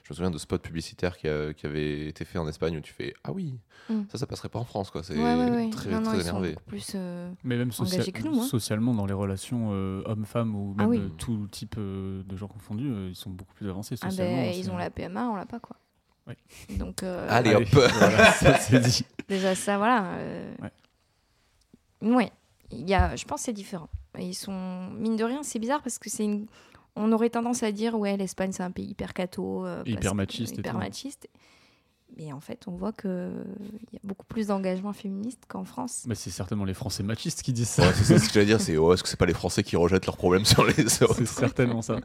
[0.03, 2.81] je me souviens de spots publicitaires qui, a- qui avaient été faits en Espagne où
[2.81, 3.55] tu fais Ah oui,
[3.89, 4.01] Mm.
[4.11, 5.03] ça, ça passerait pas en France, quoi.
[5.03, 5.69] C'est Ouais, ouais, ouais.
[5.69, 6.55] très, non, non, très énervé.
[6.67, 6.91] plus.
[6.95, 8.43] euh, Mais même socia- engagés que nous, hein.
[8.45, 10.97] socialement, dans les relations euh, hommes-femmes ou Ah même oui.
[10.99, 14.37] euh, tout type euh, de gens confondus, euh, ils sont beaucoup plus avancés Ah socialement.
[14.37, 15.75] ben, ils ont la PMA, on l'a pas quoi.
[16.27, 16.37] Ouais.
[16.77, 19.05] Donc euh, Allez, hop voilà, ça, c'est dit.
[19.29, 20.05] déjà ça, voilà.
[20.15, 20.71] euh, Ouais.
[22.01, 22.31] Ouais.
[22.71, 23.89] Il y a, je pense que c'est différent.
[24.17, 26.47] Ils sont mine de rien, c'est bizarre parce que c'est une.
[26.95, 30.57] On aurait tendance à dire ouais l'Espagne c'est un pays hyper catho, euh, Hyper machiste
[30.57, 30.73] hyper.
[32.17, 33.33] Mais en fait, on voit que
[33.91, 36.03] il y a beaucoup plus d'engagement féministe qu'en France.
[36.07, 37.81] Mais c'est certainement les Français machistes qui disent ça.
[37.87, 39.63] Ouais, c'est ça ce que j'allais dire, c'est oh, est-ce que c'est pas les Français
[39.63, 41.97] qui rejettent leurs problèmes sur les autres c'est certainement ça.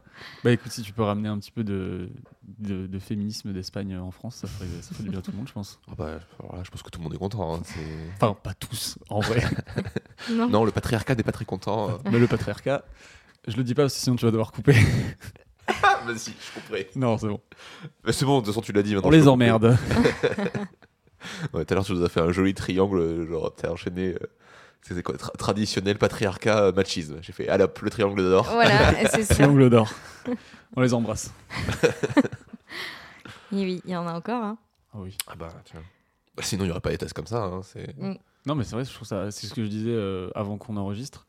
[0.43, 2.09] Bah écoute, si tu peux ramener un petit peu de,
[2.57, 5.37] de, de féminisme d'Espagne en France, ça ferait, ça ferait du bien à tout le
[5.37, 5.79] monde, je pense.
[5.89, 7.55] Ah bah, alors là, je pense que tout le monde est content.
[7.55, 7.79] hein, c'est-
[8.15, 9.41] Enfin, pas tous, en vrai.
[10.29, 10.49] Non.
[10.49, 11.99] non, le patriarcat n'est pas très content.
[12.11, 12.83] Mais le patriarcat,
[13.47, 14.75] je le dis pas parce que sinon tu vas devoir couper.
[15.83, 16.75] Ah, Vas-y, je comprends.
[16.95, 17.39] non, c'est bon.
[18.03, 18.93] Mais c'est bon, de toute façon, tu l'as dit.
[18.93, 19.77] maintenant, On je les peux emmerde.
[19.77, 20.43] couper.
[21.53, 24.15] Ouais, tout à l'heure, tu nous as fait un joli triangle, genre, t'as enchaîné.
[24.15, 24.19] euh,
[24.81, 27.19] c'est quoi tra- Traditionnel, patriarcat, euh, machisme.
[27.21, 28.45] J'ai fait, allez hop, le triangle d'or.
[28.51, 29.35] Voilà, c'est ça.
[29.35, 29.89] Triangle d'or.
[30.75, 31.31] On les embrasse.
[33.51, 34.43] Oui, oui, il y en a encore.
[34.43, 34.57] Hein.
[34.93, 35.15] Ah oui.
[35.27, 35.81] Ah bah, tiens.
[36.35, 37.43] Bah, sinon, il n'y aurait pas des tests comme ça.
[37.43, 37.95] hein, c'est...
[37.97, 38.15] Mm.
[38.45, 39.29] Non, mais c'est vrai, je trouve ça.
[39.31, 41.27] C'est ce que je disais euh, avant qu'on enregistre,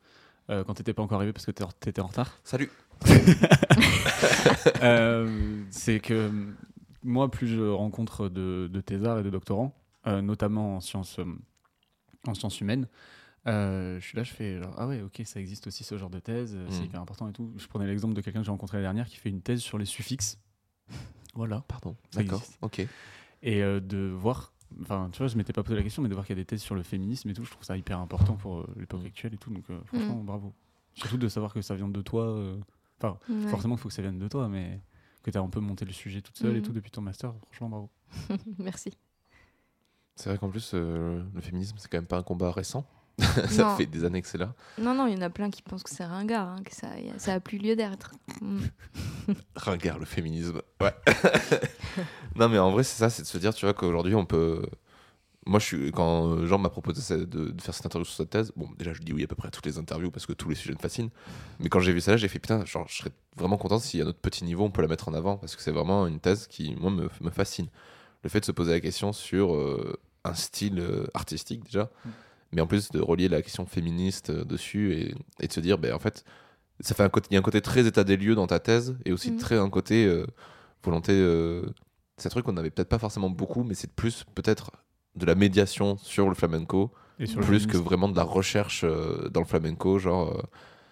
[0.49, 2.37] euh, quand t'étais pas encore arrivé parce que t'étais en retard.
[2.43, 2.69] Salut
[4.81, 6.29] Euh, c'est que euh,
[7.03, 9.73] moi, plus je rencontre de, de thésards et de doctorants,
[10.07, 11.25] euh, notamment en sciences, euh,
[12.27, 12.87] en sciences humaines,
[13.45, 16.19] je suis là, je fais genre, ah ouais, ok, ça existe aussi ce genre de
[16.19, 16.85] thèse, c'est Mm.
[16.85, 17.53] hyper important et tout.
[17.57, 19.77] Je prenais l'exemple de quelqu'un que j'ai rencontré la dernière qui fait une thèse sur
[19.77, 20.39] les suffixes.
[21.35, 21.63] Voilà.
[21.67, 22.85] Pardon, d'accord, ok.
[23.41, 26.25] Et de voir, enfin, tu vois, je m'étais pas posé la question, mais de voir
[26.25, 28.35] qu'il y a des thèses sur le féminisme et tout, je trouve ça hyper important
[28.35, 29.05] pour euh, l'époque Mm.
[29.07, 29.51] actuelle et tout.
[29.51, 30.53] Donc, euh, franchement, bravo.
[30.95, 32.23] Surtout de savoir que ça vient de toi.
[32.25, 32.59] euh,
[33.01, 33.47] Enfin, Ouais.
[33.49, 34.79] forcément, il faut que ça vienne de toi, mais
[35.23, 36.65] que tu as un peu monté le sujet toute seule et Mhm.
[36.65, 37.33] tout depuis ton master.
[37.51, 37.89] Franchement, bravo.
[38.59, 38.97] Merci.
[40.15, 42.85] C'est vrai qu'en plus, euh, le féminisme, c'est quand même pas un combat récent.
[43.49, 43.75] ça Non.
[43.77, 44.53] fait des années que c'est là.
[44.79, 46.87] Non, non, il y en a plein qui pensent que c'est ringard, hein, que ça,
[47.17, 48.11] ça a plus lieu d'être.
[48.41, 48.59] Mm.
[49.55, 50.61] Ringard, le féminisme.
[50.81, 50.93] Ouais.
[52.35, 54.65] non, mais en vrai, c'est ça, c'est de se dire, tu vois, qu'aujourd'hui, on peut.
[55.45, 55.91] Moi, je suis...
[55.91, 58.93] quand euh, Jean m'a proposé de, de faire cette interview sur cette thèse, bon, déjà,
[58.93, 60.73] je dis oui à peu près à toutes les interviews parce que tous les sujets
[60.73, 61.09] me fascinent.
[61.59, 63.99] Mais quand j'ai vu ça, là, j'ai fait putain, genre, je serais vraiment content si
[64.01, 66.19] à notre petit niveau, on peut la mettre en avant parce que c'est vraiment une
[66.21, 67.67] thèse qui, moi, me, me fascine.
[68.23, 72.09] Le fait de se poser la question sur euh, un style euh, artistique, déjà, Mm.
[72.53, 75.77] Mais en plus de relier la question féministe euh, dessus et, et de se dire,
[75.77, 76.23] ben, en fait,
[76.79, 78.59] ça fait un côté, il y a un côté très état des lieux dans ta
[78.59, 79.37] thèse et aussi Mm.
[79.37, 80.25] très un côté euh,
[80.83, 81.13] volonté.
[81.13, 81.63] euh,
[82.17, 84.71] c'est un truc qu'on n'avait peut-être pas forcément beaucoup, mais c'est plus peut-être
[85.15, 88.83] de la médiation sur le flamenco, Et sur le plus que vraiment de la recherche
[88.83, 89.97] euh, dans le flamenco.
[89.99, 90.41] Genre, euh,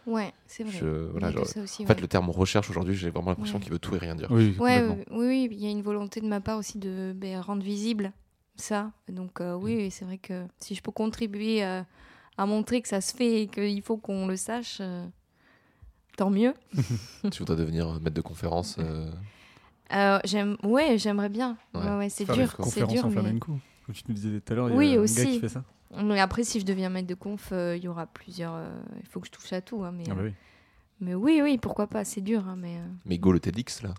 [0.07, 0.73] Ouais, c'est vrai.
[0.79, 3.63] je- voilà, genre- aussi, en fait, le terme recherche aujourd'hui, j'ai vraiment l'impression Ouais.
[3.63, 4.29] qu'il veut tout et rien dire.
[4.31, 4.97] Oui, Ouais, complètement.
[5.11, 7.61] oui, oui, oui, il y a une volonté de ma part aussi de ben, rendre
[7.63, 8.11] visible
[8.55, 8.91] ça.
[9.09, 11.81] Donc euh, oui, oui, c'est vrai que si je peux contribuer euh,
[12.37, 15.05] à montrer que ça se fait et qu'il faut qu'on le sache, euh,
[16.17, 16.53] tant mieux.
[17.31, 19.11] tu voudrais devenir maître de conférence euh,
[19.93, 21.57] Euh, j'aime, ouais, j'aimerais bien.
[21.73, 21.81] Ouais.
[21.81, 23.05] Ouais, ouais, c'est dur, c'est dur.
[23.05, 23.13] en Mais...
[23.21, 23.59] flamenco.
[23.85, 25.25] Comme tu nous disais tout à l'heure, il y a Oui, un gars aussi.
[25.31, 25.63] qui fait ça.
[26.03, 28.53] mais après, si je deviens maître de conf, euh, il y aura plusieurs.
[28.55, 28.69] euh,
[29.01, 29.83] Il faut que je touche à tout.
[29.83, 30.33] hein, mais, Ah bah oui.
[31.01, 32.05] mais oui, oui, pourquoi pas.
[32.05, 32.77] C'est dur, hein, mais.
[32.77, 33.93] euh, Mais go le TEDx, là.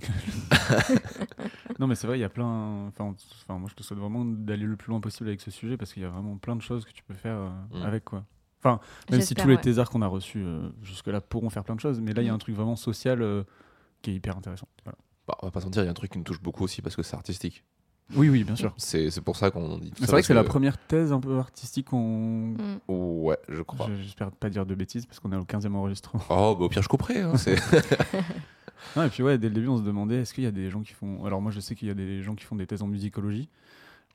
[1.78, 2.86] Non, mais c'est vrai, il y a plein.
[2.88, 5.76] Enfin, enfin, moi, je te souhaite vraiment d'aller le plus loin possible avec ce sujet
[5.76, 7.82] parce qu'il y a vraiment plein de choses que tu peux faire euh, Mm.
[7.82, 8.24] avec quoi.
[8.62, 8.80] Enfin,
[9.10, 9.60] même si tous les ouais.
[9.60, 12.28] thésards qu'on a reçus euh, jusque-là pourront faire plein de choses, mais là, il y
[12.28, 12.36] a Mm.
[12.36, 13.42] un truc vraiment social euh,
[14.02, 14.68] qui est hyper intéressant.
[14.84, 14.96] Voilà.
[15.28, 16.64] Bah, on va pas s'en dire, il y a un truc qui me touche beaucoup
[16.64, 17.64] aussi parce que c'est artistique.
[18.14, 18.74] Oui, oui, bien sûr.
[18.76, 21.38] C'est c'est pour ça qu'on dit C'est vrai que c'est la première thèse un peu
[21.38, 22.50] artistique qu'on.
[22.52, 22.80] mm.
[22.88, 23.86] Ouais, je crois.
[23.88, 26.22] Je- J'espère pas dire de bêtises parce qu'on est au 15e enregistrement.
[26.28, 27.20] Oh, bah, au pire, je couperai.
[27.22, 27.56] hein, c'est-
[28.96, 30.70] Non, et puis ouais, dès le début, on se demandait est-ce qu'il y a des
[30.70, 31.24] gens qui font.
[31.24, 33.48] Alors moi, je sais qu'il y a des gens qui font des thèses en musicologie.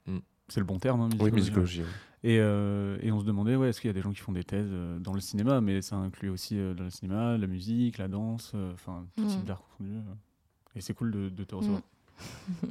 [0.07, 0.17] Mm.
[0.47, 1.39] C'est le bon terme, hein, oui, musicologie.
[1.41, 1.81] musicologie.
[1.81, 1.87] oui.
[2.31, 4.31] Et, euh, et on se demandait ouais, est-ce qu'il y a des gens qui font
[4.33, 7.47] des thèses euh, dans le cinéma, mais ça inclut aussi euh, dans le cinéma, la
[7.47, 9.27] musique, la danse, euh, enfin tout Mm.
[9.27, 9.91] type d'art confondu.
[9.95, 10.01] euh.
[10.75, 11.81] Et c'est cool de, de te recevoir.
[12.49, 12.53] Mm.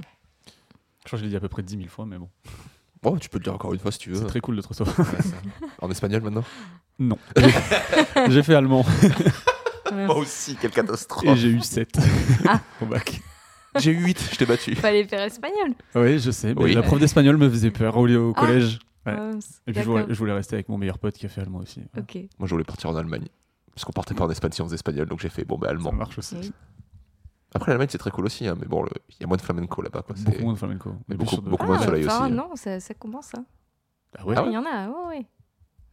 [1.04, 2.28] Je crois que je l'ai dit à peu près 10 000 fois, mais bon,
[3.02, 4.16] Bon, tu peux le dire encore une fois si tu veux.
[4.16, 4.98] c'est très cool de te recevoir.
[4.98, 5.04] Ouais.
[5.80, 6.44] En espagnol maintenant?
[6.98, 7.16] Non.
[8.28, 8.84] j'ai fait allemand
[10.06, 11.34] Moi aussi, quelle et catastrophe.
[11.36, 11.98] j'ai eu 7
[12.48, 12.60] Ah.
[12.82, 13.20] au bac.
[13.78, 14.74] J'ai eu 8, je t'ai battu.
[14.74, 15.74] Fallait faire espagnol.
[15.94, 16.54] Oui, je sais.
[16.54, 16.74] mais Oui.
[16.74, 18.40] La prof d'espagnol me faisait peur au, au Ah.
[18.40, 18.78] collège.
[19.06, 19.14] Ouais.
[19.16, 19.30] Ah,
[19.66, 20.14] Et puis je voulais, d'accord.
[20.14, 21.82] je voulais rester avec mon meilleur pote qui a fait allemand aussi.
[21.94, 23.26] Moi, je voulais partir en Allemagne.
[23.74, 25.68] Parce qu'on partait pas en Espagne si on faisait espagnol, donc j'ai fait bon, bah,
[25.68, 25.92] Ça allemand.
[25.92, 26.36] marche aussi.
[26.40, 26.52] Oui.
[27.54, 29.80] Après, l'Allemagne, c'est très cool aussi, hein, mais bon, il y a moins de flamenco
[29.80, 30.02] là-bas.
[30.08, 30.94] Beaucoup moins de flamenco.
[31.08, 32.34] Mais beaucoup- de- moins de Ah, soleil enfin, aussi, hein.
[32.36, 33.30] non, ça, ça commence.
[33.34, 33.44] hein.
[34.18, 35.26] Ah ouais Ah Ouais, Il y en a, ouais.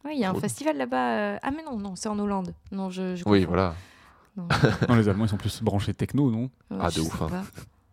[0.03, 0.41] Ouais, il y a un Cool.
[0.41, 1.18] festival là-bas.
[1.18, 2.53] euh, Ah, mais non, non, c'est en Hollande.
[2.72, 3.16] Non, je.
[3.16, 3.74] je Oui, voilà.
[4.38, 4.47] Non,
[4.89, 7.43] Non, les Allemands, ils sont plus branchés techno, non euh, Ah, de ouf, hein.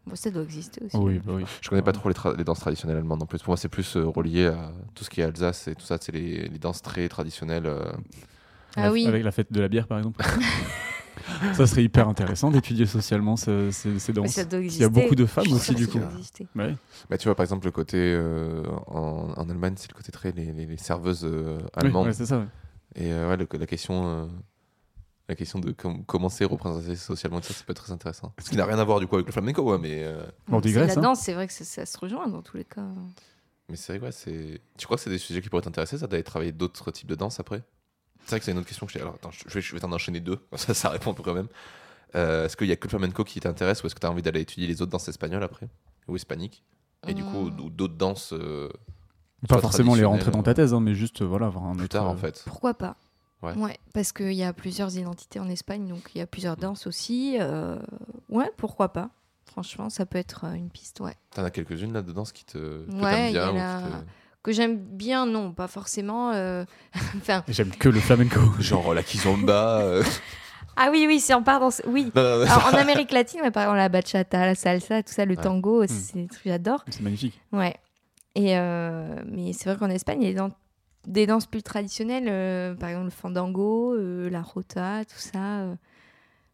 [0.06, 0.96] Bon, ça doit exister aussi.
[0.96, 1.44] Oui, bah oui.
[1.60, 3.38] Je connais pas trop les, les danses traditionnelles allemandes non plus.
[3.38, 5.96] Pour moi, c'est plus euh, relié à tout ce qui est Alsace et tout ça.
[6.00, 7.66] C'est les, les danses très traditionnelles.
[7.66, 7.92] euh.
[8.74, 9.06] Ah La- oui.
[9.06, 10.24] Avec la fête de la bière, par exemple.
[11.54, 14.30] ça serait hyper intéressant d'étudier socialement ce- ces, ces Mais danses.
[14.32, 15.94] ça doit Il y a beaucoup de femmes aussi, du coup.
[15.94, 16.46] ça doit exister.
[16.56, 16.74] Ouais.
[17.08, 20.32] Bah, tu vois, par exemple, le côté euh, en, en Allemagne, c'est le côté très
[20.32, 22.06] les, les- serveuses euh, Oui, allemandes.
[22.06, 22.38] ouais, c'est ça.
[22.38, 22.46] ouais.
[22.96, 24.26] Et euh, ouais, le- la question, euh,
[25.32, 28.32] la question de com- comment c'est représenté socialement, ça, ça peut être très intéressant.
[28.42, 30.56] Ce qui n'a rien à voir du coup avec le flamenco, ouais, mais, euh, On
[30.60, 31.02] C'est digresse, La hein.
[31.02, 32.84] danse, c'est vrai que ça, ça se rejoint dans tous les cas.
[33.68, 34.60] mais c'est vrai, ouais, c'est.
[34.78, 37.14] Tu crois que c'est des sujets qui pourraient t'intéresser, ça, d'aller travailler d'autres types de
[37.14, 37.62] danse après?
[38.24, 39.00] C'est vrai que c'est une autre question que j'ai.
[39.00, 41.48] Alors, attends, je je vais, je vais t'en enchaîner deux, ça, ça répond quand même.
[42.14, 44.10] Euh, est-ce qu'il y a que le flamenco qui t'intéresse ou est-ce que tu as
[44.10, 45.68] envie d'aller étudier les autres danses espagnoles après?
[46.08, 46.62] Ou hispaniques?
[47.08, 48.68] Et du coup, ou d'autres danses euh,
[49.48, 51.84] Pas forcément les rentrer dans ta thèse, hein, mais juste euh, voilà, avoir un plus
[51.84, 52.96] autre, tard en euh, fait Pourquoi pas?
[53.42, 53.78] Ouais.
[53.94, 57.36] parce qu'il y a plusieurs identités en Espagne, donc il y a plusieurs danses aussi.
[57.40, 57.76] euh,
[58.28, 59.10] Ouais, pourquoi pas
[59.46, 61.14] Franchement, ça peut être euh, une piste, ouais.
[61.34, 63.54] T'en as quelques-unes là de danse qui te que Ouais, t'aimes il y bien en
[63.54, 64.06] ou a- qui te-
[64.44, 66.30] Que j'aime bien, non, pas forcément.
[66.32, 66.64] euh,
[67.16, 68.40] enfin, J'aime que le flamenco.
[68.60, 69.80] Genre la kizomba.
[69.82, 70.02] euh,
[70.76, 71.70] ah oui, oui, si on part dans.
[71.70, 72.10] ce- Oui.
[72.14, 75.12] non, non, non, Alors, en Amérique latine, ouais, par exemple, la bachata, la salsa, tout
[75.12, 75.42] ça, le Ouais.
[75.42, 76.84] tango, c'est des trucs que j'adore.
[76.88, 77.38] C'est magnifique.
[77.52, 77.76] Ouais.
[78.34, 80.52] Et euh, mais c'est vrai qu'en Espagne, il y a des, dan-
[81.06, 85.60] des danses plus traditionnelles, euh, par exemple le fandango, euh, la rota, tout ça.
[85.62, 85.76] euh,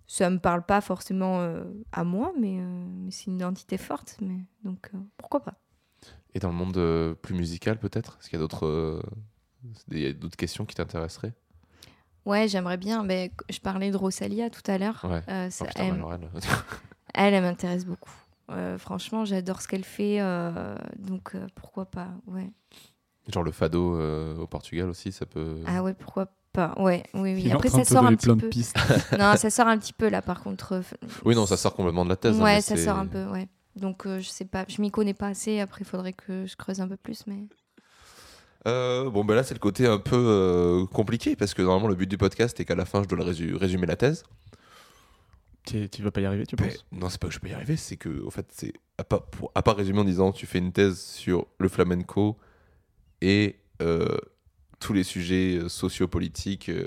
[0.07, 4.17] ça me parle pas forcément euh, à moi, mais, mais c'est une identité forte.
[4.23, 5.55] Mais, donc pourquoi pas
[6.35, 8.17] Et dans le monde plus musical peut-être?
[8.19, 8.39] Est-ce qu'il
[9.99, 11.35] y a d'autres questions qui t'intéresseraient?
[12.25, 13.03] Ouais, j'aimerais bien.
[13.03, 15.05] Mais je parlais de Rosalia tout à l'heure.
[15.05, 15.23] Ouais.
[15.29, 16.07] Oh, elle,
[17.15, 17.35] elle.
[17.35, 18.13] elle, m'intéresse beaucoup.
[18.79, 20.21] Franchement, j'adore ce qu'elle fait.
[20.97, 22.51] donc pourquoi pas Ouais.
[23.33, 25.57] Genre le fado euh, au Portugal aussi, ça peut.
[25.67, 26.75] Ah ouais, pourquoi pas?
[26.79, 27.43] Ouais, oui, oui.
[27.47, 28.49] Il Après, en ça sort un petit plein de peu.
[28.49, 28.77] pistes.
[29.19, 30.73] non, ça sort un petit peu là, par contre.
[30.73, 30.83] euh,
[31.25, 32.41] Oui, non, ça sort complètement de la thèse.
[32.41, 33.49] hein, Ouais, ça sort un peu, ouais.
[33.77, 35.61] Donc euh, je sais pas, je m'y connais pas assez.
[35.61, 37.47] Après, il faudrait que je creuse un peu plus, mais.
[38.67, 41.95] Euh, bon, ben là, c'est le côté un peu euh, compliqué parce que normalement, le
[41.95, 44.25] but du podcast est qu'à la fin, je dois le résu- résumer la thèse.
[45.65, 46.85] tu, tu vas pas y arriver, tu Mais penses?
[46.93, 49.21] non, c'est pas que je peux y arriver, c'est que, au fait, c'est à pas,
[49.21, 52.37] pour- à pas résumer en disant tu fais une thèse sur le flamenco
[53.21, 54.17] et euh,
[54.81, 56.87] tous les sujets euh, sociopolitiques, euh,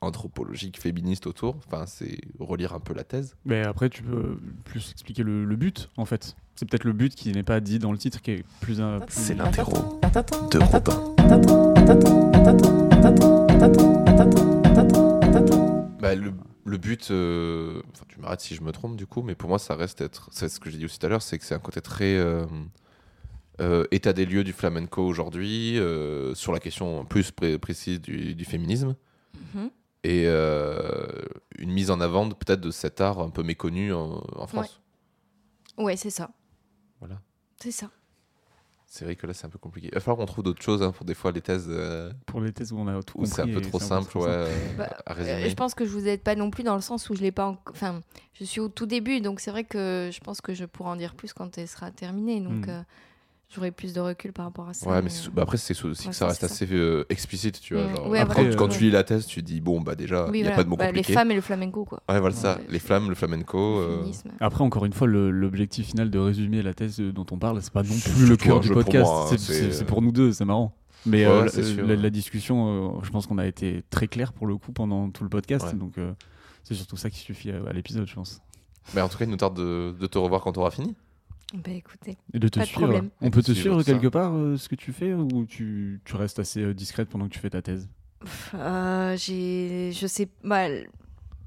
[0.00, 1.56] anthropologiques, féministes autour.
[1.66, 3.36] Enfin, c'est relire un peu la thèse.
[3.44, 6.34] Mais après, tu peux plus expliquer le, le but, en fait.
[6.56, 9.00] C'est peut-être le but qui n'est pas dit dans le titre, qui est plus un.
[9.00, 10.00] plus- C'est l'interro
[10.50, 11.14] de Robin.
[16.00, 16.32] Bah, le,
[16.64, 19.58] le but, euh, enfin, tu m'arrêtes si je me trompe du coup, mais pour moi,
[19.58, 20.28] ça reste être.
[20.32, 22.16] C'est ce que j'ai dit aussi tout à l'heure, c'est que c'est un côté très
[22.16, 22.46] euh,
[23.60, 28.34] euh, état des lieux du flamenco aujourd'hui, euh, sur la question plus pré- précise du,
[28.34, 28.96] du féminisme,
[29.54, 29.70] Mhm.
[30.04, 31.06] et euh,
[31.58, 34.80] une mise en avant peut-être de cet art un peu méconnu en, en France.
[35.78, 36.30] Ouais, c'est ça.
[37.00, 37.20] Voilà.
[37.62, 37.90] C'est ça.
[38.86, 39.86] C'est vrai que là, c'est un peu compliqué.
[39.86, 42.40] Il va falloir qu'on trouve d'autres choses hein, pour des fois les thèses euh, Pour
[42.40, 45.12] les thèses où on a tout c'est un peu trop simple ouais, euh, Bah, à
[45.12, 45.48] Euh, résumer.
[45.48, 47.30] je pense que je vous aide pas non plus dans le sens où je l'ai
[47.30, 47.46] pas.
[47.46, 48.00] en- Enfin,
[48.34, 50.96] je suis au tout début, donc c'est vrai que je pense que je pourrai en
[50.96, 52.40] dire plus quand elle sera terminée.
[52.40, 52.82] Donc, Hmm.
[53.50, 54.88] Euh, j'aurai plus de recul par rapport à ça.
[54.88, 57.74] Ouais, mais euh, bah après, c'est aussi ouais, que ça reste assez euh, explicite, tu
[57.74, 57.88] vois.
[57.88, 58.56] Genre, Ouais, après, voilà.
[58.56, 58.76] quand Ouais.
[58.76, 60.56] tu lis la thèse, tu dis, bon, bah déjà, il oui, n'y a voilà.
[60.56, 61.12] pas de mots Bah, les compliqués.
[61.12, 62.02] femmes et le flamenco, quoi.
[62.08, 62.58] Ouais, voilà ça.
[62.68, 63.80] Les flammes, le flamenco.
[63.80, 64.12] Le euh.
[64.40, 67.82] Après, encore une fois, l'objectif final de résumer la thèse dont on parle, c'est pas
[67.82, 69.10] non plus le cœur du podcast.
[69.38, 70.74] C'est- pour nous deux, c'est marrant.
[71.06, 71.86] Mais euh, la- sûr.
[71.86, 75.08] la, la discussion, euh, je pense qu'on a été très clair pour le coup pendant
[75.10, 75.74] tout le podcast.
[75.74, 76.12] Donc, euh,
[76.62, 78.42] c'est surtout ça qui suffit à, à l'épisode, je pense.
[78.94, 80.94] Mais en tout cas, il nous tarde de, de te revoir quand tu auras fini.
[81.54, 82.82] Bah écoutez, Et de te Pas de suivre.
[82.82, 83.10] problème.
[83.20, 83.92] On peut te Suivre ça.
[83.92, 87.26] quelque part, euh, ce que tu fais, ou tu, tu restes assez euh, discrète pendant
[87.26, 87.88] que tu fais ta thèse?
[88.54, 90.66] Euh, j'ai, je sais, bah,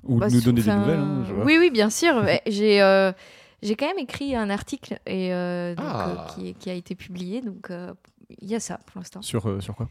[0.04, 1.00] Ou bah, nous donner des nouvelles.
[1.00, 1.46] hein, je vois.
[1.46, 2.22] oui, oui, bien sûr.
[2.24, 3.12] mais j'ai, euh,
[3.62, 6.10] j'ai quand même écrit un article et euh, donc, Ah.
[6.10, 7.42] euh, qui, qui a été publié.
[7.42, 7.94] Donc, euh,
[8.42, 9.22] il y a ça pour l'instant.
[9.22, 9.88] Sur, euh, sur quoi?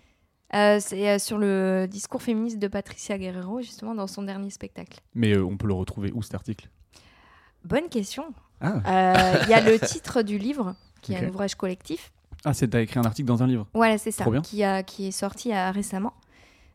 [0.55, 4.99] Euh, c'est euh, sur le discours féministe de Patricia Guerrero, justement, dans son dernier spectacle.
[5.15, 6.69] Mais euh, on peut le retrouver où cet article?
[7.65, 8.25] Bonne question.
[8.63, 12.13] Ah, Euh, Il y a le titre du livre, qui est un ouvrage collectif.
[12.45, 15.07] ah c'est t'as écrit un article dans un livre Voilà, c'est ça, qui, a, qui
[15.09, 16.13] est sorti euh, récemment.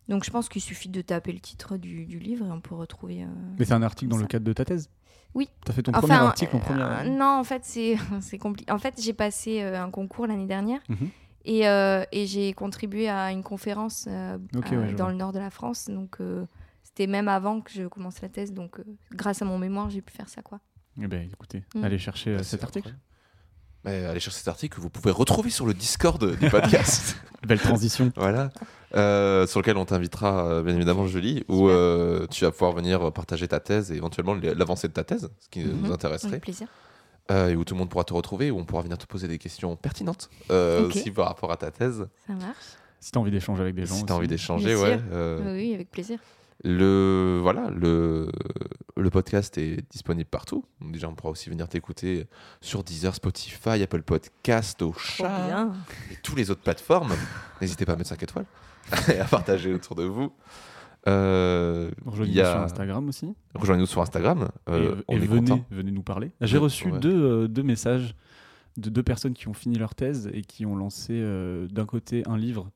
[0.08, 2.76] Donc, je pense qu'il suffit de taper le titre du, du livre et on peut
[2.76, 3.24] retrouver.
[3.24, 3.28] euh,
[3.60, 4.90] Mais c'est un article dans le cadre de ta thèse?
[5.34, 5.50] Oui.
[5.66, 8.72] T'as fait ton Enfin, premier article en euh, première non, en fait, c'est c'est compliqué.
[8.72, 11.10] En fait, j'ai passé euh, un concours l'année dernière Mhm.
[11.44, 15.12] et, euh, et j'ai contribué à une conférence euh, euh, ouais, dans vois.
[15.12, 15.88] le nord de la France.
[15.90, 16.46] Donc, euh,
[16.84, 18.54] c'était même avant que je commence la thèse.
[18.54, 18.84] Donc, euh,
[19.14, 20.60] grâce à mon mémoire, j'ai pu faire ça, quoi.
[21.02, 21.84] Eh ben, écoutez, Mm.
[21.84, 22.88] allez chercher euh, Bah, cet article.
[22.90, 23.02] incroyable.
[23.86, 27.16] Mais allez chercher cet article que vous pouvez retrouver sur le Discord du podcast.
[27.48, 28.12] Belle transition.
[28.16, 28.50] voilà.
[28.96, 33.12] Euh, sur lequel on t'invitera, euh, bien évidemment, Julie, où euh, tu vas pouvoir venir
[33.14, 35.82] partager ta thèse et éventuellement l'avancée de ta thèse, ce qui Mhm.
[35.84, 36.30] nous intéresserait.
[36.30, 36.68] Avec plaisir.
[37.30, 39.28] Euh, et où tout le monde pourra te retrouver, où on pourra venir te poser
[39.28, 42.08] des questions pertinentes euh, aussi par rapport à ta thèse.
[42.26, 42.56] Ça marche.
[43.02, 43.96] Si t'as envie d'échanger avec des gens.
[43.96, 45.00] si tu as envie d'échanger, Bien ouais.
[45.12, 46.20] euh, oui, avec plaisir.
[46.64, 48.30] Le voilà, le,
[48.96, 50.66] le podcast est disponible partout.
[50.82, 52.26] Déjà, on pourra aussi venir t'écouter
[52.62, 55.70] sur Deezer, Spotify, Apple Podcast, au chat
[56.12, 57.14] et toutes les autres plateformes.
[57.62, 58.46] N'hésitez pas à mettre 5 étoiles
[59.14, 60.32] et à partager autour de vous.
[61.08, 63.34] Euh, il Rejoignez-nous y a- sur Instagram aussi.
[63.56, 64.50] Rejoignez-nous sur Instagram.
[64.70, 66.32] euh, et on et est venez, venez nous parler.
[66.42, 67.00] J'ai reçu ouais.
[67.00, 68.16] deux, euh, deux messages
[68.78, 72.24] de deux personnes qui ont fini leur thèse et qui ont lancé euh, d'un côté
[72.28, 72.70] un livre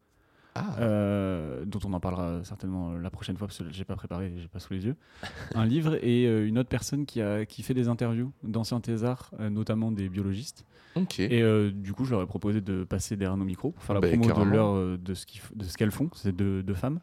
[0.54, 4.34] Ah, euh, dont on en parlera certainement la prochaine fois parce que j'ai pas préparé,
[4.38, 4.96] j'ai pas sous les yeux.
[5.56, 9.32] un livre et euh, une autre personne qui, a, qui fait des interviews d'anciens thésards,
[9.40, 10.66] euh, notamment des biologistes.
[10.96, 11.20] ok.
[11.22, 13.96] Et euh, du coup, je leur ai proposé de passer derrière nos micros pour faire
[13.96, 16.62] la Bah, promo de, leur, euh, de ce qu'ils de ce qu'elles font, c'est deux,
[16.64, 17.00] deux femmes.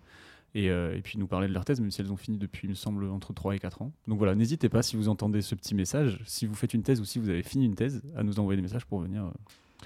[0.54, 2.66] Et, euh, et puis nous parler de leur thèse, même si elles ont fini depuis,
[2.66, 3.92] il me semble, entre 3 et 4 ans.
[4.08, 7.00] Donc voilà, n'hésitez pas si vous entendez ce petit message, si vous faites une thèse
[7.00, 9.30] ou si vous avez fini une thèse, à nous envoyer des messages pour venir, euh,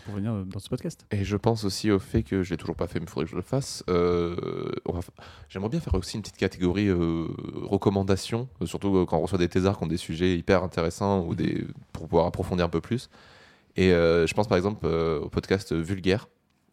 [0.05, 1.07] pour venir euh, dans ce podcast.
[1.11, 3.25] Et je pense aussi au fait que je l'ai toujours pas fait, mais il faudrait
[3.27, 3.85] que je le fasse.
[3.89, 4.37] Euh,
[5.49, 7.27] J'aimerais bien faire aussi une petite catégorie euh,
[7.63, 11.35] recommandations, euh, surtout quand on reçoit des thésards qui ont des sujets hyper intéressants ou
[11.35, 11.67] des...
[11.93, 13.11] pour pouvoir approfondir un peu plus.
[13.77, 16.29] Et euh, je pense par exemple au podcast Vulgaire.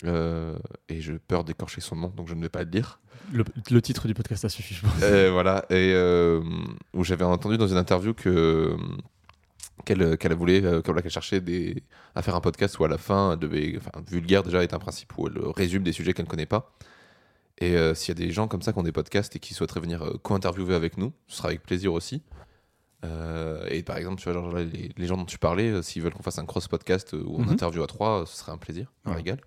[0.05, 2.99] et j'ai peur d'écorcher son nom, donc je ne vais pas le dire.
[3.31, 4.93] Le, le titre du podcast, ça suffit, je pense.
[5.31, 5.93] Voilà, et
[6.93, 8.75] où j'avais entendu dans une interview que
[9.85, 11.83] qu'elle qu'elle voulait, euh, qu'elle qu'elle cherchait des,
[12.15, 14.79] à faire un podcast où à la fin, elle devait, enfin, vulgaire déjà est un
[14.79, 16.71] principe où elle résume des sujets qu'elle ne connaît pas.
[17.59, 19.53] Et euh, s'il y a des gens comme ça qui ont des podcasts et qui
[19.53, 22.21] souhaiteraient venir euh, co-interviewer avec nous, ce sera avec plaisir aussi.
[23.05, 26.01] Euh, et par exemple, tu vois, genre, les, les gens dont tu parlais, euh, s'ils
[26.01, 27.51] veulent qu'on fasse un cross podcast euh, où on Mhm.
[27.53, 29.17] interview à trois, euh, ce serait un plaisir, un Ouais.
[29.17, 29.39] régal.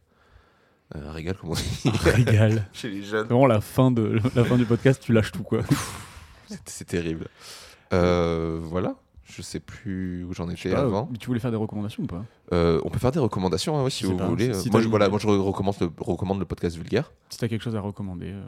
[0.95, 2.67] Euh, un régal, comme on dit Régal.
[2.75, 3.27] chez les jeunes.
[3.27, 5.61] Vraiment, la fin, de, la fin du podcast, tu lâches tout, quoi.
[6.67, 7.29] C'est- terrible.
[7.95, 8.97] Euh, voilà.
[9.35, 11.09] Je sais plus où j'en étais avant.
[11.11, 12.25] mais tu voulais faire des recommandations ou pas?
[12.53, 14.29] Euh, on peut faire des recommandations hein, ouais, si vous pas.
[14.29, 14.53] voulez.
[14.53, 17.11] Si moi, je, voilà, moi, je recommande le, recommande le podcast vulgaire.
[17.31, 18.31] Si t'as quelque chose à recommander.
[18.33, 18.43] euh,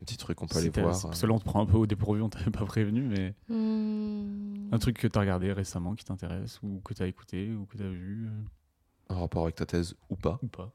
[0.00, 0.98] Un petit truc qu'on peut si aller voir.
[1.02, 3.34] Parce que là, on te prend un peu au dépourvu, on t'avait pas prévenu, mais
[3.48, 4.72] Hmm.
[4.72, 7.88] un truc que t'as regardé récemment qui t'intéresse, ou que t'as écouté, ou que t'as
[7.88, 10.38] vu, euh, euh, En rapport avec ta thèse ou pas.
[10.42, 10.72] ou pas.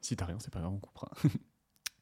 [0.00, 1.10] Si t'as rien, c'est pas grave, on coupera.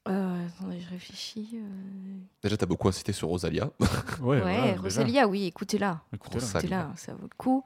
[0.09, 1.51] Euh, attendez, je réfléchis.
[1.55, 2.19] euh.
[2.43, 3.71] Déjà, t'as beaucoup incité sur Rosalia.
[4.21, 4.81] Ouais, voilà, déjà.
[4.81, 6.01] Rosalia, oui, écoutez-la.
[6.13, 6.93] Écoutez-la.
[6.97, 7.63] Ça vaut le coup.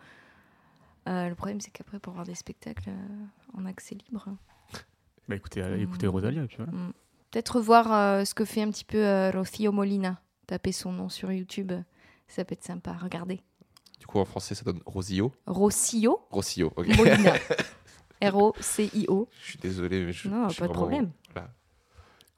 [1.09, 4.27] Euh, le problème, c'est qu'après, pour voir des spectacles euh, en accès libre,
[5.29, 6.11] Bah écoutez, allez, écoutez Hmm.
[6.11, 6.73] Rosalia, et puis voilà.
[6.73, 6.93] hmm.
[7.31, 10.21] peut-être revoir euh, ce que fait un petit peu euh, Rocío Molina.
[10.47, 11.73] Taper son nom sur YouTube,
[12.29, 12.93] ça peut être sympa.
[13.01, 13.41] Regardez.
[14.01, 15.33] du coup, en français, ça donne Rosio.
[15.47, 16.89] Rocío Rosillo, ok.
[16.99, 17.35] Molina.
[18.21, 19.29] R-O-C-I-O.
[19.41, 20.29] je suis désolé, mais je.
[20.29, 21.11] Non, je suis pas de vraiment- problème.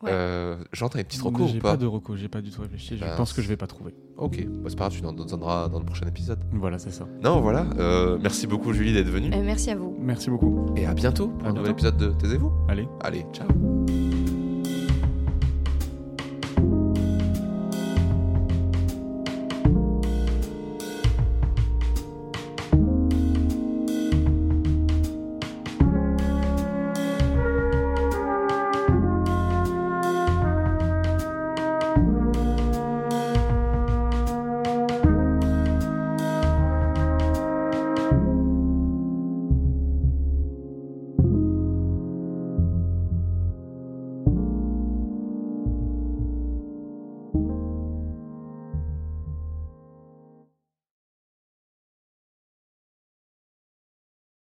[0.04, 0.10] Ouais.
[0.12, 2.50] Euh, Jean, t'as une petite reco J'ai ou pas pas de reco, j'ai pas du
[2.50, 2.96] tout réfléchi.
[2.98, 3.16] Je Mince.
[3.16, 3.94] pense que je vais pas trouver.
[4.16, 6.38] Ok, bah, c'est pas grave, tu nous en donneras dans le prochain épisode.
[6.52, 7.06] Voilà, c'est ça.
[7.22, 7.66] Non, voilà.
[7.78, 9.32] euh, merci beaucoup, Julie, d'être venue.
[9.34, 9.96] Euh, merci à vous.
[9.98, 10.66] Merci beaucoup.
[10.76, 12.52] Et à bientôt pour À un nouvel épisode de Taisez-vous.
[12.68, 12.86] Allez.
[13.02, 13.48] Allez, ciao.